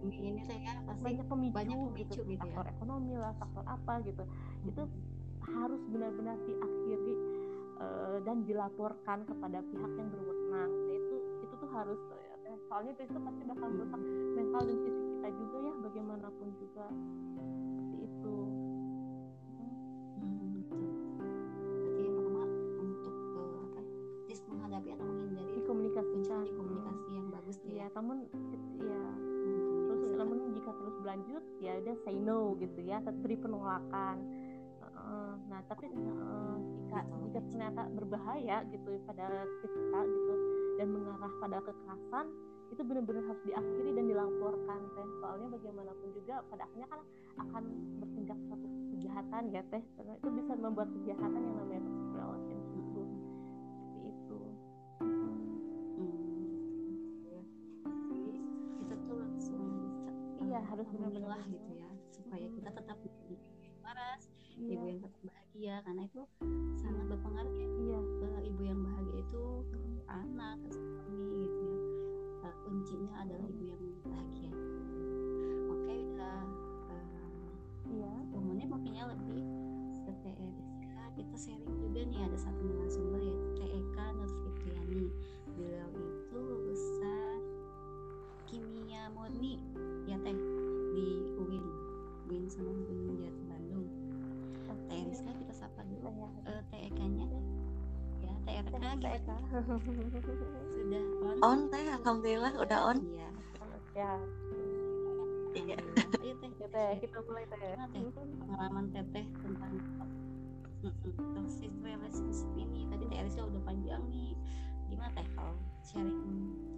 ini 0.00 0.40
saya 0.48 0.64
ya, 0.64 0.74
pasti 0.88 1.02
banyak 1.04 1.26
pemicu, 1.28 1.54
banyak 1.54 1.76
pemicu 1.76 2.20
gitu 2.24 2.32
ya. 2.32 2.40
faktor 2.40 2.66
ekonomi 2.72 3.14
lah 3.20 3.32
faktor 3.36 3.64
apa 3.68 3.92
gitu. 4.02 4.22
Itu 4.66 4.82
harus 5.46 5.82
benar-benar 5.92 6.36
diakhiri 6.42 7.14
eh, 7.78 8.16
dan 8.26 8.36
dilaporkan 8.48 9.18
kepada 9.30 9.58
pihak 9.62 9.92
yang 9.94 10.08
berwenang. 10.10 10.72
Nah, 10.74 10.94
itu 10.96 11.16
itu 11.46 11.54
tuh 11.54 11.70
harus 11.70 12.00
soalnya 12.70 12.94
itu 12.98 13.18
pasti 13.18 13.42
bakal 13.50 13.68
merusak 13.74 14.02
mental 14.38 14.62
dan 14.62 14.78
fisik 14.86 15.09
kita 15.20 15.36
juga 15.36 15.56
ya 15.60 15.74
bagaimanapun 15.84 16.48
juga 16.56 16.88
seperti 17.68 17.96
itu 18.08 18.36
Hmm, 20.16 20.64
betul. 20.64 20.84
Berarti 21.60 22.00
yang 22.08 22.16
pertama 22.16 22.42
untuk 22.80 23.16
apa? 23.36 23.80
Just 24.32 24.44
menghadapi 24.48 24.88
atau 24.96 25.04
menghindari 25.04 25.44
itu 25.44 25.60
dikomunikasikan 25.60 26.16
kuncinya 26.16 26.40
di 26.48 26.52
komunikasi 26.56 27.08
yang 27.12 27.28
bagus 27.28 27.56
tuh 27.60 27.68
ya 27.68 27.84
ya. 27.84 27.86
namun 28.00 28.16
ya 28.80 29.04
Hmm, 29.20 29.92
terus 30.00 30.16
namun 30.16 30.36
jika 30.56 30.70
terus 30.72 30.94
berlanjut 31.04 31.44
ya 31.60 31.72
udah 31.84 31.96
say 32.00 32.16
no 32.16 32.56
gitu 32.56 32.80
ya 32.80 33.04
beri 33.04 33.36
penolakan 33.36 34.16
Heeh. 34.80 35.32
nah 35.52 35.60
tapi 35.68 35.92
eh, 35.92 36.56
jika 36.80 36.98
jika 37.28 37.40
ternyata 37.44 37.82
berbahaya 37.92 38.56
gitu 38.72 39.00
pada 39.04 39.44
kita 39.60 40.00
gitu 40.00 40.32
dan 40.80 40.88
mengarah 40.96 41.32
pada 41.44 41.58
kekerasan 41.60 42.26
itu 42.70 42.82
benar-benar 42.86 43.22
harus 43.26 43.42
diakhiri 43.44 43.90
dan 43.92 44.04
dilaporkan 44.06 44.80
teh. 44.94 45.08
Soalnya 45.18 45.46
bagaimanapun 45.52 46.08
juga 46.14 46.34
pada 46.48 46.62
akhirnya 46.64 46.88
kan 46.88 47.00
akan 47.42 47.62
bertindak 47.98 48.38
suatu 48.46 48.66
kejahatan 48.96 49.42
ya 49.50 49.62
teh. 49.68 49.82
Karena 49.98 50.12
itu 50.16 50.28
bisa 50.30 50.52
membuat 50.54 50.88
kejahatan 50.94 51.40
yang 51.42 51.56
namanya 51.58 51.82
toxic 51.82 52.08
relationship 52.14 52.70
itu 52.78 53.02
seperti 53.10 54.00
itu. 54.06 54.40
Hmm, 55.98 56.50
ya. 57.26 57.42
Jadi 58.14 58.40
kita 58.80 58.94
tuh 59.04 59.16
langsung 59.18 59.62
bisa 59.98 60.10
Iya, 60.40 60.60
harus 60.66 60.86
benar-benar 60.90 61.40
gitu 61.46 61.70
ya 61.78 61.90
supaya 62.10 62.46
kita 62.50 62.70
tetap 62.74 62.96
menjadi 63.02 63.34
ibu 63.38 63.58
yang 63.62 63.78
waras, 63.86 64.22
iya. 64.58 64.74
ibu 64.78 64.84
yang 64.86 64.98
tetap 65.02 65.22
bahagia. 65.26 65.74
Karena 65.86 66.02
itu 66.06 66.22
sangat 66.78 67.04
berpengaruh 67.06 67.54
ya 67.54 67.68
iya. 67.70 68.00
ke 68.02 68.28
ibu 68.50 68.62
yang 68.66 68.80
bahagia 68.82 69.18
itu 69.20 69.44
ke 69.70 69.78
anak, 70.10 70.56
ke 70.66 70.70
suami. 70.74 71.29
Kuncinya 72.90 73.22
adalah 73.22 73.46
ibu 73.46 73.70
yang 73.70 73.82
bahagia. 74.02 74.50
Oke 75.70 75.94
udah 76.10 76.42
iya. 77.86 78.14
umumnya 78.34 78.66
makanya 78.66 79.14
lebih 79.14 79.46
ke 80.02 80.10
TRSK 80.26 80.98
kita 81.14 81.36
sharing 81.38 81.70
juga 81.78 82.02
nih 82.02 82.18
ada 82.18 82.34
satu 82.34 82.58
narasumber 82.66 83.22
yaitu 83.22 83.62
TEK 83.62 83.94
Nur 83.94 84.26
Fitriani 84.26 85.06
beliau 85.54 85.86
itu 86.02 86.34
lulusan 86.34 87.40
kimia 88.50 89.06
murni. 89.14 89.62
Ya 90.10 90.18
teh 90.26 90.34
di 90.98 91.06
UIN 91.38 91.62
UIN 92.26 92.50
sama 92.50 92.74
Gunung 92.74 93.22
Jati 93.22 93.42
Bandung. 93.46 93.86
TRSK 94.90 95.30
kita 95.30 95.54
sapa 95.54 95.86
dulu. 95.86 96.26
Saya 96.42 96.58
eh, 96.58 96.90
TEK 96.90 96.98
nya 97.06 97.26
ya 98.18 98.34
TRK 98.50 98.74
TK 98.98 99.28
sudah 100.90 101.06
on? 101.22 101.36
On 101.46 101.60
teh, 101.70 101.86
alhamdulillah 101.86 102.52
udah 102.58 102.78
on. 102.90 102.98
iya. 103.06 103.28
Ya. 103.94 104.12
Iya. 105.54 105.76
Ayo 106.22 106.34
teh 106.42 106.50
teh 106.50 106.90
kita 106.98 107.18
mulai 107.26 107.46
teh. 107.46 107.58
Pengalaman 108.42 108.86
teteh 108.90 109.26
tentang 109.38 109.74
toxic 111.38 111.70
relationship 111.82 112.50
ini. 112.58 112.90
Tadi 112.90 113.04
teh 113.06 113.18
Elisa 113.22 113.46
udah 113.46 113.62
panjang 113.62 114.02
nih. 114.10 114.34
Gimana 114.90 115.10
teh 115.14 115.26
kalau 115.38 115.54
sharing 115.86 116.18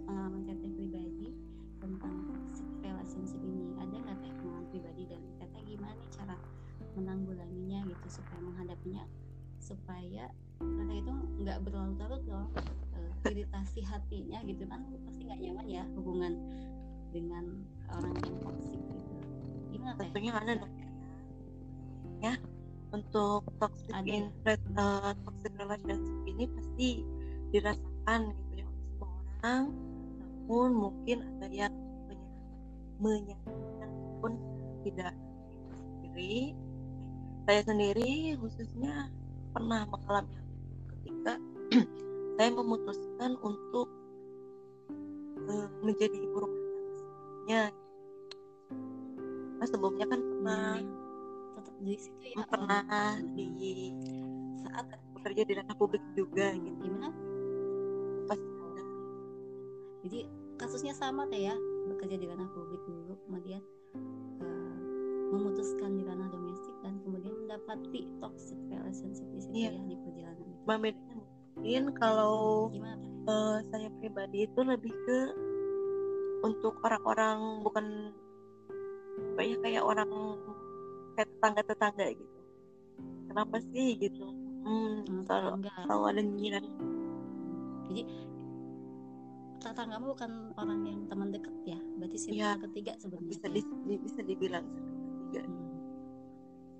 pengalaman 0.05 0.41
teteh 0.45 0.69
pribadi 0.77 1.33
tentang 1.81 2.13
toxic 2.29 2.69
relationship 2.85 3.41
ini? 3.41 3.73
Ada 3.81 3.95
nggak 3.97 4.17
teh 4.21 4.31
pengalaman 4.37 4.65
pribadi 4.69 5.03
dan 5.09 5.21
teteh? 5.41 5.61
Gimana 5.65 5.93
nih 5.97 6.09
cara 6.13 6.35
menanggulanginya 6.93 7.79
gitu 7.89 8.21
supaya 8.21 8.39
menghadapinya? 8.45 9.05
Supaya 9.57 10.29
teteh 10.61 10.97
itu 11.01 11.13
nggak 11.41 11.57
berlarut-larut 11.65 12.23
loh 12.29 12.45
iritasi 13.23 13.79
hatinya 13.87 14.39
gitu 14.43 14.63
kan 14.67 14.83
pasti 15.07 15.21
nggak 15.23 15.39
nyaman 15.39 15.67
ya 15.71 15.83
hubungan 15.95 16.33
dengan 17.13 17.45
orang 17.93 18.13
yang 18.25 18.35
toksik 18.41 18.81
gitu. 18.81 19.13
Gimana 19.71 19.93
tentunya 19.95 20.31
ada 20.33 20.51
dong? 20.59 20.73
Ya 22.19 22.33
untuk 22.93 23.41
toxic 23.57 23.89
Ada. 23.89 24.05
in 24.05 24.25
uh, 24.77 25.11
toxic 25.25 25.53
relationship 25.57 26.17
ini 26.29 26.45
pasti 26.53 26.89
dirasakan 27.49 28.33
gitu 28.33 28.53
ya 28.61 28.65
oleh 28.69 28.85
semua 28.85 29.09
orang 29.41 29.63
namun 30.43 30.69
mungkin 30.75 31.17
ada 31.23 31.47
yang 31.49 31.73
menyenangkan 33.01 33.91
pun 34.21 34.33
tidak 34.83 35.15
sendiri. 35.71 36.53
Saya 37.43 37.61
sendiri 37.67 38.39
khususnya 38.39 39.11
pernah 39.51 39.83
mengalami 39.87 40.39
ketika 40.91 41.35
saya 42.43 42.59
memutuskan 42.59 43.39
untuk 43.39 43.87
eh, 45.47 45.67
menjadi 45.79 46.11
ibu 46.27 46.43
rumah 46.43 46.59
tangga 46.59 46.91
sebelumnya 46.99 47.63
nah, 49.55 49.67
sebelumnya 49.71 50.05
kan 50.11 50.19
pernah 50.19 50.75
tetap 51.55 51.75
di 51.79 51.93
situ 51.95 52.23
ya 52.35 52.43
pernah 52.43 53.15
di 53.31 53.47
saat 54.59 54.91
bekerja 55.15 55.41
di 55.47 55.53
ranah 55.55 55.75
publik 55.79 56.03
juga 56.19 56.51
gitu. 56.51 56.83
Gimana? 56.83 57.15
Pas 58.27 58.35
ada 58.35 58.83
jadi 60.03 60.19
kasusnya 60.59 60.91
sama 60.99 61.23
teh 61.31 61.47
ya 61.47 61.55
bekerja 61.95 62.19
di 62.19 62.27
ranah 62.27 62.51
publik 62.51 62.83
dulu 62.83 63.15
kemudian 63.23 63.63
eh, 64.43 64.77
memutuskan 65.31 65.95
di 65.95 66.03
ranah 66.03 66.27
domestik 66.27 66.75
dan 66.83 66.99
kemudian 67.07 67.39
mendapati 67.39 68.03
toxic 68.19 68.59
relationship 68.67 69.31
di 69.31 69.39
situ 69.39 69.55
Iya. 69.55 69.79
ya 69.79 69.83
di 69.87 69.95
perjalanan 69.95 70.43
itu 70.43 70.59
mungkin 71.63 71.95
kalau 71.95 72.67
gimana 72.75 72.99
eh, 73.23 73.57
saya 73.71 73.87
pribadi 74.03 74.43
itu 74.43 74.59
lebih 74.67 74.91
ke 74.91 75.19
untuk 76.43 76.75
orang-orang 76.83 77.63
bukan 77.63 78.11
ya 79.39 79.55
kayak 79.63 79.83
orang 79.83 80.11
kayak 81.15 81.31
tetangga-tetangga 81.39 82.05
gitu 82.19 82.39
kenapa 83.31 83.55
sih 83.71 83.95
gitu 83.95 84.27
hmm, 84.67 85.23
selalu, 85.23 85.47
tetangga. 85.55 85.73
selalu 85.87 86.03
ada 86.03 86.21
nyinyiran 86.21 86.65
jadi 87.87 88.01
tetanggamu 89.63 90.05
bukan 90.11 90.31
orang 90.59 90.79
yang 90.83 90.99
teman 91.07 91.31
dekat 91.31 91.55
ya 91.63 91.79
berarti 91.95 92.17
circle 92.19 92.35
Iya. 92.43 92.51
ketiga 92.67 92.91
sebenarnya 92.99 93.29
bisa 93.31 93.45
ya? 93.47 93.53
di, 93.55 93.61
di- 93.87 94.01
bisa 94.03 94.19
dibilang 94.19 94.65
ketiga 94.67 95.41
Hmm. 95.47 95.71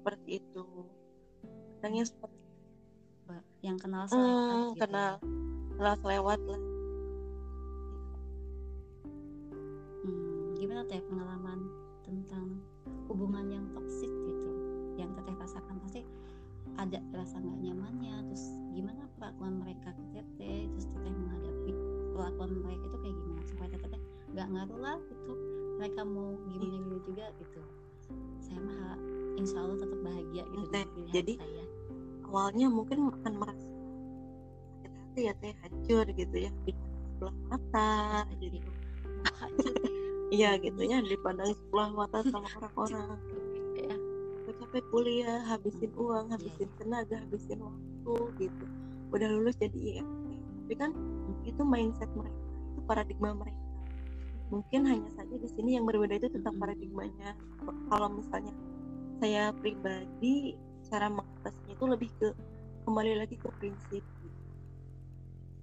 seperti 0.04 0.30
itu 0.43 0.63
kadangnya 1.80 2.04
seperti 2.04 2.42
Ba- 3.34 3.46
yang 3.65 3.78
kenal 3.82 4.04
selewat 4.06 4.30
hmm, 4.30 4.69
gitu. 4.76 4.82
kenal. 4.86 5.13
Ya. 5.17 5.74
kenal 5.74 5.96
selewat 6.06 6.39
lah. 6.46 6.62
Hmm, 10.04 10.54
gimana 10.60 10.82
teh 10.86 11.02
pengalaman 11.10 11.60
tentang 12.06 12.46
hubungan 13.10 13.46
yang 13.50 13.65
toksik 13.74 14.12
gitu? 14.12 14.50
Yang 15.00 15.10
teteh 15.17 15.36
rasakan 15.41 15.76
pasti 15.82 16.02
ada 16.78 17.00
rasa 17.13 17.41
nggak 17.41 17.60
nyamannya 17.65 18.15
terus 18.30 18.46
gimana 18.74 19.06
perlakuan 19.17 19.62
mereka 19.62 19.89
ke 19.93 20.04
teteh 20.13 20.69
terus 20.69 20.86
teteh 20.89 21.13
menghadapi 21.13 21.72
perlakuan 22.13 22.52
mereka 22.62 22.84
itu 22.86 22.98
kayak 23.02 23.15
gimana? 23.17 23.41
Supaya 23.50 23.67
teteh 23.74 23.89
teh 23.89 24.02
nggak 24.34 24.48
ngaruh 24.54 24.80
lah 24.82 24.98
gitu 25.10 25.34
mereka 25.82 26.02
mau 26.06 26.38
gimana 26.46 26.65
gimana 26.69 26.98
juga 27.02 27.26
gitu. 27.41 27.62
Saya 28.43 28.60
mah 28.62 28.98
insya 29.41 29.58
Allah 29.65 29.78
tetap 29.82 30.00
bahagia 30.06 30.43
gitu 30.46 30.67
pilihan 30.69 31.10
jadi- 31.10 31.39
saya 31.41 31.65
awalnya 32.34 32.65
mungkin 32.65 33.13
akan 33.13 33.34
merasa 33.38 33.62
sakit 33.62 34.89
hati 34.89 35.22
ya 35.30 35.34
teh 35.38 35.54
hancur 35.62 36.06
gitu 36.17 36.36
ya 36.41 36.50
di 36.65 36.74
sebelah 36.74 37.36
mata 37.46 37.89
hancur 38.26 38.74
iya 40.36 40.58
gitu 40.58 40.82
ya 40.82 40.98
dipandang 41.06 41.54
sebelah 41.54 41.93
mata 41.93 42.26
sama 42.26 42.50
orang-orang. 42.58 43.22
Ya 43.78 43.96
Gue 44.50 44.54
capek 44.58 44.84
kuliah 44.89 45.46
habisin 45.46 45.93
uang 45.93 46.34
habisin 46.34 46.69
tenaga 46.82 47.22
habisin 47.22 47.62
waktu 47.62 48.15
gitu. 48.41 48.65
Udah 49.13 49.30
lulus 49.30 49.54
jadi 49.62 50.02
IMT 50.02 50.34
tapi 50.63 50.74
kan 50.80 50.91
itu 51.46 51.62
mindset 51.62 52.10
mereka 52.17 52.39
itu 52.74 52.82
paradigma 52.89 53.30
mereka. 53.38 53.62
Mungkin 54.50 54.82
hanya 54.89 55.10
saja 55.13 55.36
di 55.38 55.50
sini 55.54 55.78
yang 55.78 55.86
berbeda 55.86 56.17
itu 56.17 56.34
tentang 56.34 56.58
paradigmanya. 56.58 57.38
Kalau 57.93 58.10
misalnya 58.10 58.56
saya 59.22 59.54
pribadi 59.54 60.58
cara 60.89 61.13
itu 61.74 61.84
lebih 61.90 62.10
ke 62.22 62.30
kembali 62.86 63.12
lagi 63.18 63.36
ke 63.42 63.50
prinsip 63.58 64.04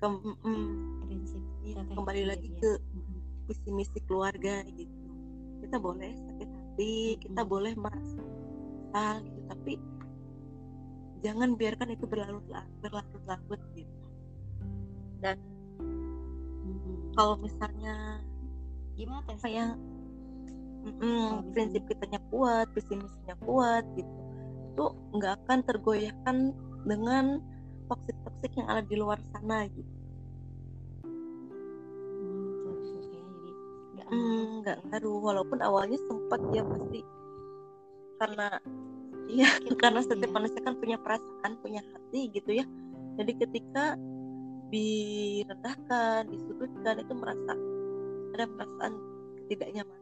ke, 0.01 0.07
mm, 0.09 1.07
prinsip 1.07 1.42
teteh 1.62 1.94
kembali 1.94 2.23
lagi 2.27 2.49
ke 2.59 2.70
ya. 2.75 2.83
Mm-mm. 2.96 3.18
visi 3.46 3.68
misi 3.70 3.99
keluarga 4.11 4.64
gitu 4.75 5.09
kita 5.61 5.77
boleh 5.79 6.11
sakit 6.11 6.49
hati 6.51 6.94
kita 7.23 7.40
Mm. 7.46 7.51
boleh 7.51 7.73
merasa 7.79 8.23
kesal 8.90 9.14
gitu 9.23 9.40
tapi 9.46 9.73
jangan 11.20 11.55
biarkan 11.55 11.88
itu 11.94 12.05
berlarut 12.09 12.44
berlarut-larut 12.81 13.62
gitu 13.77 14.07
dan 15.20 15.37
Mm-mm. 16.64 17.12
kalau 17.14 17.37
misalnya 17.38 18.25
gimana 18.96 19.25
apa 19.29 19.49
ya 19.49 19.66
mm, 20.88 21.53
prinsip 21.53 21.85
kitanya 21.87 22.18
kuat 22.33 22.66
visi 22.73 22.96
misinya 22.96 23.37
kuat 23.44 23.85
gitu 23.94 24.19
itu 24.80 24.88
nggak 25.12 25.32
akan 25.44 25.58
tergoyahkan 25.68 26.36
dengan 26.88 27.44
toksik 27.84 28.16
toksik 28.24 28.52
yang 28.56 28.68
ada 28.72 28.80
di 28.80 28.96
luar 28.96 29.20
sana 29.28 29.68
gitu 29.68 29.92
Hmm, 32.16 32.72
ya. 33.92 34.06
Jadi 34.08 34.16
nggak 34.64 34.78
Hmm, 34.88 34.88
ngaruh 34.88 35.18
ya. 35.20 35.20
walaupun 35.20 35.58
awalnya 35.60 36.00
sempat 36.08 36.40
ya 36.48 36.64
pasti 36.64 37.00
karena 38.16 38.48
iya 39.28 39.48
Sakit 39.52 39.76
karena 39.76 40.00
setiap 40.00 40.32
ya. 40.32 40.32
manusia 40.32 40.60
kan 40.64 40.76
punya 40.80 40.96
perasaan 41.00 41.52
punya 41.60 41.80
hati 41.84 42.32
gitu 42.32 42.50
ya 42.56 42.64
jadi 43.20 43.32
ketika 43.36 43.84
direndahkan 44.72 46.28
disudutkan 46.32 46.96
itu 47.04 47.12
merasa 47.16 47.52
ada 48.32 48.44
perasaan 48.48 48.92
ketidaknyamanan 49.44 49.99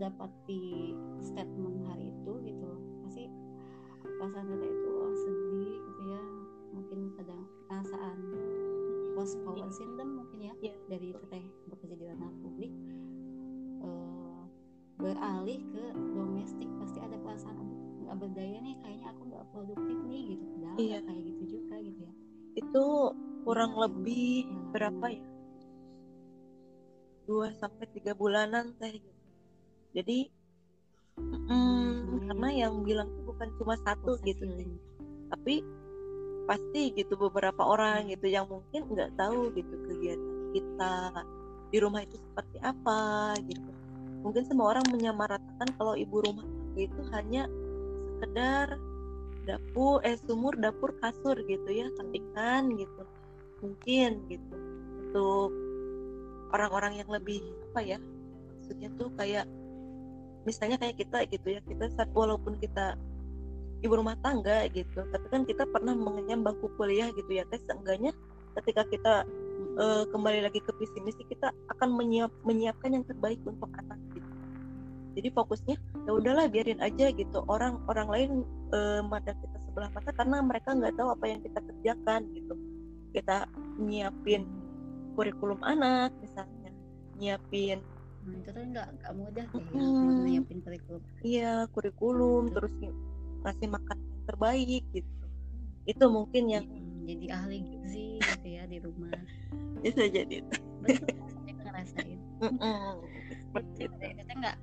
mendapati 0.00 0.96
statement 1.20 1.84
hari 1.92 2.08
itu 2.08 2.32
gitu, 2.40 2.70
pasti 3.04 3.28
perasaan 4.16 4.48
teteh 4.48 4.72
itu 4.72 4.88
wah 4.96 5.12
sedih 5.12 5.76
gitu 5.76 6.02
ya. 6.08 6.22
Mungkin 6.72 6.98
kadang 7.20 7.44
perasaan 7.68 8.16
post 9.12 9.36
power 9.44 9.68
syndrome 9.68 10.24
mungkin 10.24 10.40
ya 10.40 10.52
Iya, 10.64 10.72
dari 10.88 11.12
teteh 11.12 11.44
bekerja 11.68 11.94
di 12.00 12.04
ranah 12.08 12.32
publik. 12.40 12.72
Eh, 13.84 14.40
beralih 14.96 15.60
ke 15.68 15.84
domestik 16.16 16.68
pasti 16.80 16.98
ada 17.04 17.20
perasaan 17.20 17.60
"Aduh, 17.60 17.80
nggak 18.00 18.16
berdaya 18.24 18.56
nih 18.56 18.76
kayaknya 18.80 19.06
aku 19.12 19.22
nggak 19.28 19.44
produktif 19.52 19.98
nih 20.08 20.22
gitu. 20.32 20.44
Padahal 20.56 20.78
Iya. 20.80 20.98
kayak 21.04 21.22
gitu 21.28 21.42
juga 21.60 21.74
gitu 21.84 22.00
ya. 22.08 22.14
Itu 22.56 22.84
kurang 23.44 23.76
Gimana 23.76 23.84
lebih 23.84 24.48
untuk 24.48 24.64
berapa 24.72 25.06
ya? 25.12 25.24
Dua 27.28 27.52
sampai 27.52 27.84
tiga 27.92 28.16
bulanan 28.16 28.72
teh 28.80 28.96
gitu. 28.96 29.19
Jadi 29.96 30.28
mm, 31.18 32.30
karena 32.30 32.48
yang 32.54 32.86
bilang 32.86 33.08
tuh 33.10 33.34
bukan 33.34 33.48
cuma 33.58 33.74
satu 33.82 34.16
gitu 34.22 34.46
healing. 34.46 34.78
tapi 35.30 35.62
pasti 36.50 36.90
gitu 36.98 37.14
beberapa 37.14 37.62
orang 37.62 38.10
gitu 38.10 38.26
yang 38.26 38.46
mungkin 38.50 38.90
nggak 38.90 39.14
tahu 39.14 39.54
gitu 39.54 39.74
kegiatan 39.86 40.30
kita 40.50 40.94
di 41.70 41.78
rumah 41.78 42.02
itu 42.02 42.18
seperti 42.18 42.58
apa 42.66 43.34
gitu. 43.46 43.70
Mungkin 44.26 44.42
semua 44.50 44.74
orang 44.76 44.84
menyamaratakan 44.90 45.70
kalau 45.78 45.94
ibu 45.94 46.18
rumah 46.20 46.44
itu 46.74 47.00
hanya 47.14 47.46
sekedar 48.18 48.76
dapur 49.46 50.02
eh 50.02 50.18
sumur 50.26 50.58
dapur 50.58 50.92
kasur 50.98 51.38
gitu 51.46 51.68
ya 51.70 51.86
sampingan 51.94 52.74
gitu. 52.74 53.02
Mungkin 53.62 54.26
gitu. 54.26 54.54
Untuk 55.06 55.50
orang-orang 56.50 56.98
yang 56.98 57.10
lebih 57.14 57.46
apa 57.70 57.80
ya 57.86 57.98
maksudnya 58.58 58.90
tuh 58.98 59.08
kayak 59.14 59.46
misalnya 60.48 60.80
kayak 60.80 60.96
kita 60.96 61.18
gitu 61.28 61.46
ya 61.56 61.60
kita 61.64 62.06
walaupun 62.16 62.56
kita 62.60 62.96
ibu 63.80 63.92
rumah 63.96 64.16
tangga 64.20 64.68
gitu 64.72 65.00
tapi 65.08 65.26
kan 65.32 65.42
kita 65.48 65.64
pernah 65.68 65.96
mengenyam 65.96 66.44
bangku 66.44 66.68
kuliah 66.76 67.08
gitu 67.16 67.28
ya 67.32 67.44
tes 67.48 67.60
seenggaknya 67.64 68.12
ketika 68.60 68.82
kita 68.88 69.14
eh, 69.78 70.04
kembali 70.10 70.40
lagi 70.44 70.60
ke 70.60 70.72
visi 70.76 70.98
misi 71.00 71.22
kita 71.28 71.54
akan 71.76 71.94
menyiap 71.94 72.32
menyiapkan 72.44 72.92
yang 72.92 73.04
terbaik 73.06 73.38
untuk 73.46 73.70
anak 73.78 73.98
gitu. 74.12 74.30
Jadi 75.10 75.28
fokusnya 75.34 75.76
ya 76.06 76.10
udahlah 76.14 76.46
biarin 76.46 76.78
aja 76.82 77.10
gitu. 77.14 77.38
Orang 77.46 77.82
orang 77.86 78.08
lain 78.10 78.30
eh, 78.74 79.00
mandang 79.06 79.38
kita 79.38 79.58
sebelah 79.68 79.90
mata 79.94 80.10
karena 80.14 80.38
mereka 80.42 80.74
nggak 80.74 80.94
tahu 80.98 81.08
apa 81.14 81.24
yang 81.26 81.40
kita 81.42 81.58
kerjakan 81.62 82.20
gitu. 82.34 82.54
Kita 83.10 83.36
nyiapin 83.78 84.46
kurikulum 85.18 85.58
anak 85.66 86.14
misalnya 86.22 86.70
nyiapin 87.18 87.82
nah 88.20 88.36
itu 88.36 88.50
kan 88.52 88.64
nggak 88.68 88.88
nggak 89.00 89.12
mudah 89.16 89.46
ya 89.48 89.80
Mm-mm. 89.80 90.04
mau 90.04 90.24
nyiapin 90.28 90.58
kurikulum. 90.60 91.02
Iya 91.24 91.54
kurikulum 91.72 92.42
Betul. 92.48 92.54
terus 92.56 92.72
ngasih 93.40 93.68
makan 93.72 93.96
yang 93.96 94.22
terbaik 94.28 94.82
gitu. 94.92 95.24
Itu 95.88 96.04
mungkin 96.12 96.44
yang 96.52 96.64
Mm, 96.68 97.08
jadi 97.08 97.26
ahli 97.32 97.58
gizi 97.64 98.08
gitu 98.20 98.46
ya 98.46 98.62
di 98.68 98.78
rumah. 98.84 99.10
Bisa 99.82 100.04
jadi. 100.04 100.44
Betul 100.84 101.08
saya 101.16 101.52
ngerasain. 101.56 102.18
Seperti 103.30 103.80
itu. 103.88 103.96
kita 104.20 104.32
nggak 104.36 104.56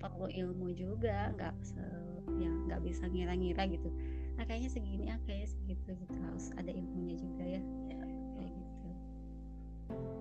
perlu 0.00 0.26
ilmu 0.30 0.68
juga 0.72 1.34
nggak 1.34 1.54
se 1.66 1.82
ya 2.40 2.48
nggak 2.48 2.80
bisa 2.86 3.04
ngira-ngira 3.10 3.68
gitu. 3.68 3.90
Nah 4.38 4.44
kayaknya 4.48 4.70
segini 4.72 5.04
ah 5.10 5.18
kayaknya 5.26 5.48
segitu 5.50 5.90
gitu. 5.98 6.14
Harus 6.24 6.46
ada 6.56 6.70
ilmunya 6.70 7.18
juga 7.18 7.42
ya. 7.44 7.60
Kayak 8.38 8.50
gitu. 8.54 8.88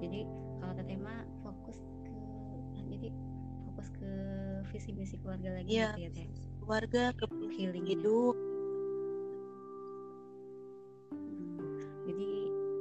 Jadi 0.01 0.19
kalau 0.59 0.73
tema 0.83 1.15
fokus 1.45 1.77
fokus 3.79 3.95
ke 3.95 4.11
visi 4.75 4.91
misi 4.91 5.15
keluarga 5.23 5.55
lagi 5.55 5.71
gitu 5.71 5.99
ya 6.03 6.09
teh? 6.11 6.27
keluarga 6.59 7.03
ke 7.15 7.23
Healingnya. 7.55 7.95
hidup. 7.95 8.35
Hmm, 11.15 11.79
jadi 12.03 12.29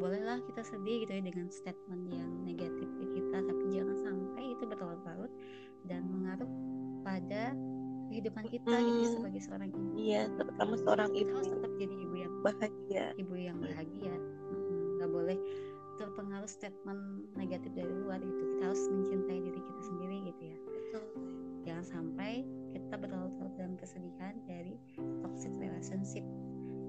bolehlah 0.03 0.39
kita 0.51 0.63
sedih 0.67 1.07
gitu 1.07 1.13
ya 1.15 1.23
dengan 1.23 1.47
statement 1.55 2.03
yang 2.11 2.31
negatif 2.43 2.91
ke 2.99 3.05
kita 3.15 3.39
tapi 3.47 3.63
jangan 3.71 3.97
sampai 4.03 4.45
itu 4.59 4.63
berlarut-larut 4.67 5.33
dan 5.87 6.03
mengaruh 6.11 6.51
pada 7.07 7.55
kehidupan 8.11 8.45
kita 8.51 8.75
gitu 8.75 8.99
ya 8.99 9.09
sebagai 9.15 9.41
seorang 9.47 9.69
ibu. 9.71 9.91
Iya 9.95 10.23
terutama 10.35 10.75
seorang 10.83 11.11
kita 11.15 11.31
ibu. 11.31 11.37
harus 11.39 11.51
tetap 11.55 11.73
jadi 11.79 11.95
ibu 11.95 12.15
yang 12.19 12.35
bahagia. 12.43 13.07
ibu 13.15 13.35
yang 13.39 13.57
bahagia. 13.63 14.15
Nggak 14.99 15.11
boleh 15.15 15.39
terpengaruh 15.95 16.51
statement 16.51 17.03
negatif 17.39 17.71
dari 17.79 17.93
luar 18.03 18.19
gitu. 18.19 18.43
Kita 18.59 18.75
harus 18.75 18.83
mencintai 18.91 19.39
diri 19.47 19.61
kita 19.63 19.83
sendiri 19.87 20.19
gitu 20.35 20.43
ya 20.51 20.59
Betul. 20.88 21.05
jangan 21.68 21.85
sampai 21.85 22.48
kita 22.72 22.96
berlarut-larut 22.96 23.53
dalam 23.61 23.77
kesedihan 23.77 24.33
dari 24.48 24.72
toxic 25.20 25.53
relationship. 25.61 26.24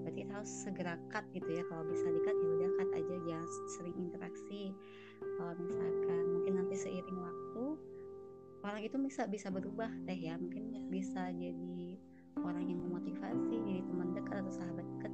Berarti 0.07 0.23
kita 0.23 0.33
harus 0.39 0.53
segera 0.63 0.95
cut 1.11 1.27
gitu 1.35 1.51
ya. 1.51 1.67
Kalau 1.67 1.83
bisa 1.83 2.07
cut 2.07 2.31
ya 2.39 2.47
udah 2.47 2.69
cut 2.79 2.89
aja. 2.95 3.15
Jangan 3.27 3.49
sering 3.75 3.95
interaksi. 3.99 4.71
Kalau 5.35 5.51
misalkan 5.59 6.23
mungkin 6.31 6.53
nanti 6.63 6.75
seiring 6.79 7.19
waktu 7.19 7.65
orang 8.63 8.81
itu 8.87 8.95
bisa 9.03 9.27
bisa 9.27 9.51
berubah 9.51 9.91
teh 10.07 10.15
ya. 10.15 10.39
Mungkin 10.39 10.87
bisa 10.87 11.35
jadi 11.35 11.99
orang 12.39 12.71
yang 12.71 12.79
memotivasi 12.79 13.51
jadi 13.51 13.83
teman 13.83 14.15
dekat 14.15 14.47
atau 14.47 14.53
sahabat 14.55 14.87
dekat. 14.95 15.11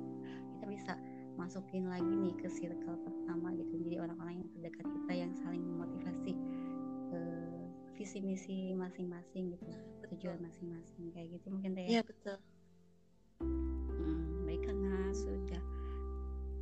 Kita 0.54 0.66
bisa 0.70 0.94
masukin 1.42 1.90
lagi 1.90 2.06
nih 2.06 2.38
ke 2.38 2.54
circle 2.54 3.02
pertama 3.02 3.50
gitu. 3.58 3.82
Jadi 3.82 3.98
orang-orang 3.98 4.46
yang 4.46 4.50
terdekat 4.54 4.86
kita 4.86 5.14
yang 5.26 5.34
saling 5.42 5.66
memotivasi 5.66 6.38
ke 7.10 7.22
visi 7.96 8.20
misi 8.20 8.76
masing-masing 8.76 9.56
gitu 9.56 9.72
tujuan 10.12 10.38
masing-masing 10.44 11.10
kayak 11.16 11.40
gitu 11.40 11.48
mungkin 11.50 11.74
teh 11.74 11.84
ya. 11.88 11.90
Iya 12.00 12.02
betul. 12.04 12.38
Hmm, 13.42 14.46
baik 14.46 14.62
karena 14.68 14.96
sudah 15.16 15.62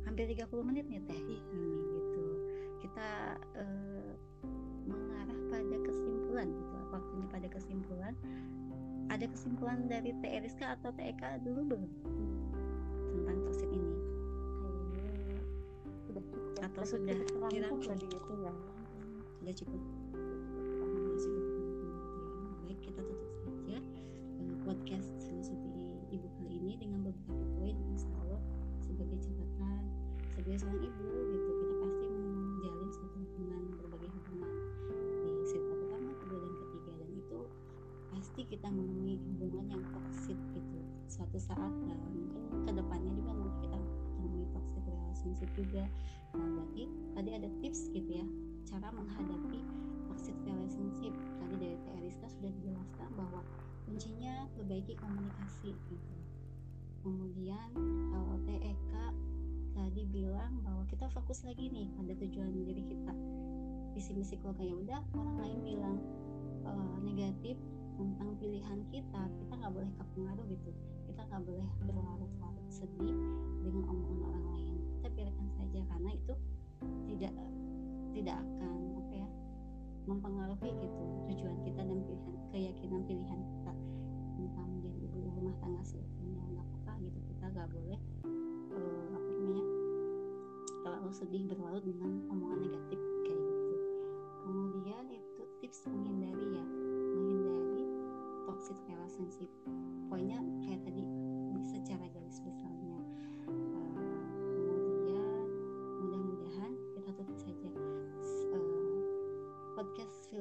hampir 0.06 0.24
30 0.30 0.48
menit 0.62 0.86
nih 0.88 1.02
teh. 1.04 1.18
Iya. 1.18 1.38
ini 1.52 1.70
gitu. 1.92 2.24
Kita 2.86 3.08
eh, 3.58 4.12
mengarah 4.86 5.38
pada 5.50 5.76
kesimpulan 5.82 6.46
gitu. 6.54 6.74
Waktunya 6.94 7.26
pada 7.28 7.48
kesimpulan. 7.50 8.14
Ada 9.12 9.28
kesimpulan 9.28 9.84
dari 9.84 10.16
Teh 10.24 10.40
Eriska 10.40 10.80
atau 10.80 10.88
Teh 10.96 11.12
Eka 11.12 11.36
dulu 11.44 11.76
belum? 11.76 11.84
Tentang 13.12 13.36
toxic 13.44 13.68
ini. 13.68 13.92
Kayaknya 14.64 15.06
sudah 16.08 16.22
cukup. 16.24 16.62
Atau 16.64 16.82
sudah 16.88 17.14
dirangkum? 17.52 17.84
tadi 17.84 18.06
itu 18.08 18.32
ya. 18.40 18.52
Sudah 19.44 19.54
cukup 19.60 19.82
juga. 45.52 45.84
Nah 46.34 46.48
berarti 46.58 46.84
tadi 47.14 47.30
ada 47.30 47.48
tips 47.62 47.92
gitu 47.94 48.10
ya 48.10 48.26
cara 48.66 48.88
menghadapi 48.90 49.60
toxic 50.10 50.36
relationship. 50.42 51.14
Tadi 51.38 51.54
dari 51.60 51.76
Teh 51.78 51.94
Eriska 52.00 52.26
sudah 52.26 52.50
dijelaskan 52.58 53.08
bahwa 53.14 53.40
kuncinya 53.86 54.48
perbaiki 54.56 54.98
komunikasi 54.98 55.76
gitu. 55.76 56.16
Kemudian 57.04 57.70
kalau 58.10 58.34
Teh 58.48 58.58
Eka 58.58 59.06
tadi 59.74 60.02
bilang 60.08 60.62
bahwa 60.64 60.82
kita 60.88 61.06
fokus 61.12 61.44
lagi 61.44 61.70
nih 61.70 61.86
pada 61.94 62.12
tujuan 62.18 62.50
diri 62.50 62.82
kita. 62.82 63.14
Visi 63.94 64.10
misi 64.16 64.34
keluarga 64.42 64.64
ya 64.66 64.74
udah 64.74 65.00
orang 65.14 65.36
lain 65.38 65.58
bilang 65.62 65.96
eh, 66.66 66.96
negatif 67.04 67.56
tentang 67.94 68.34
pilihan 68.42 68.82
kita 68.90 69.22
kita 69.38 69.52
nggak 69.54 69.70
boleh 69.70 69.92
kepengaruh 70.02 70.46
gitu. 70.50 70.70
Kita 71.06 71.20
nggak 71.30 71.42
boleh 71.46 71.68
berlarut-larut 71.84 72.68
sedih 72.72 73.14
dengan 73.62 73.84
omongan 73.86 74.20
orang 74.24 74.46
lain 74.50 74.63
saja 75.74 75.90
karena 75.90 76.10
itu 76.14 76.34
tidak 77.10 77.34
tidak 78.14 78.36
akan 78.38 78.94
apa 78.94 79.12
ya 79.18 79.28
mempengaruhi 80.06 80.70
gitu 80.70 81.02
tujuan 81.34 81.56
kita 81.66 81.82
dan 81.82 81.98
pilihan 82.06 82.36
keyakinan 82.54 83.02
pilihan 83.10 83.40
kita 83.42 83.72
tentang 84.38 84.66
menjadi 84.70 84.98
ibu 85.02 85.18
rumah 85.34 85.54
tangga 85.58 85.82
seutuhnya. 85.82 86.46
Nggak 86.54 86.62
apa-apa 86.70 86.92
gitu 87.02 87.18
kita 87.26 87.44
nggak 87.50 87.68
boleh 87.74 88.00
eh, 88.78 89.06
apa 89.18 89.28
namanya 89.34 89.64
terlalu 90.86 91.10
sedih 91.10 91.42
berlarut 91.50 91.82
dengan 91.82 92.22
omongan 92.30 92.58
negatif 92.70 93.00
kayak 93.26 93.40
gitu. 93.42 93.74
Kemudian 94.46 95.04
itu 95.10 95.42
tips 95.58 95.78
menghindari 95.90 96.46
ya 96.54 96.64
menghindari 97.18 97.82
toxic 98.46 98.78
relationship. 98.86 99.50
Pokoknya 100.06 100.38
kayak 100.62 100.86
tadi 100.86 101.02
secara 101.66 102.06
garis 102.14 102.38
besarnya 102.46 102.73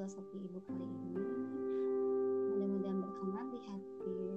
filosofi 0.04 0.36
ibu 0.36 0.60
kali 0.68 0.84
ini. 0.84 1.24
Mudah-mudahan 2.52 2.98
berkenan 3.08 3.46
di 3.56 3.60
hati 3.64 4.33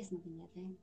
alhamdulillah 0.00 0.48
eh, 0.56 0.75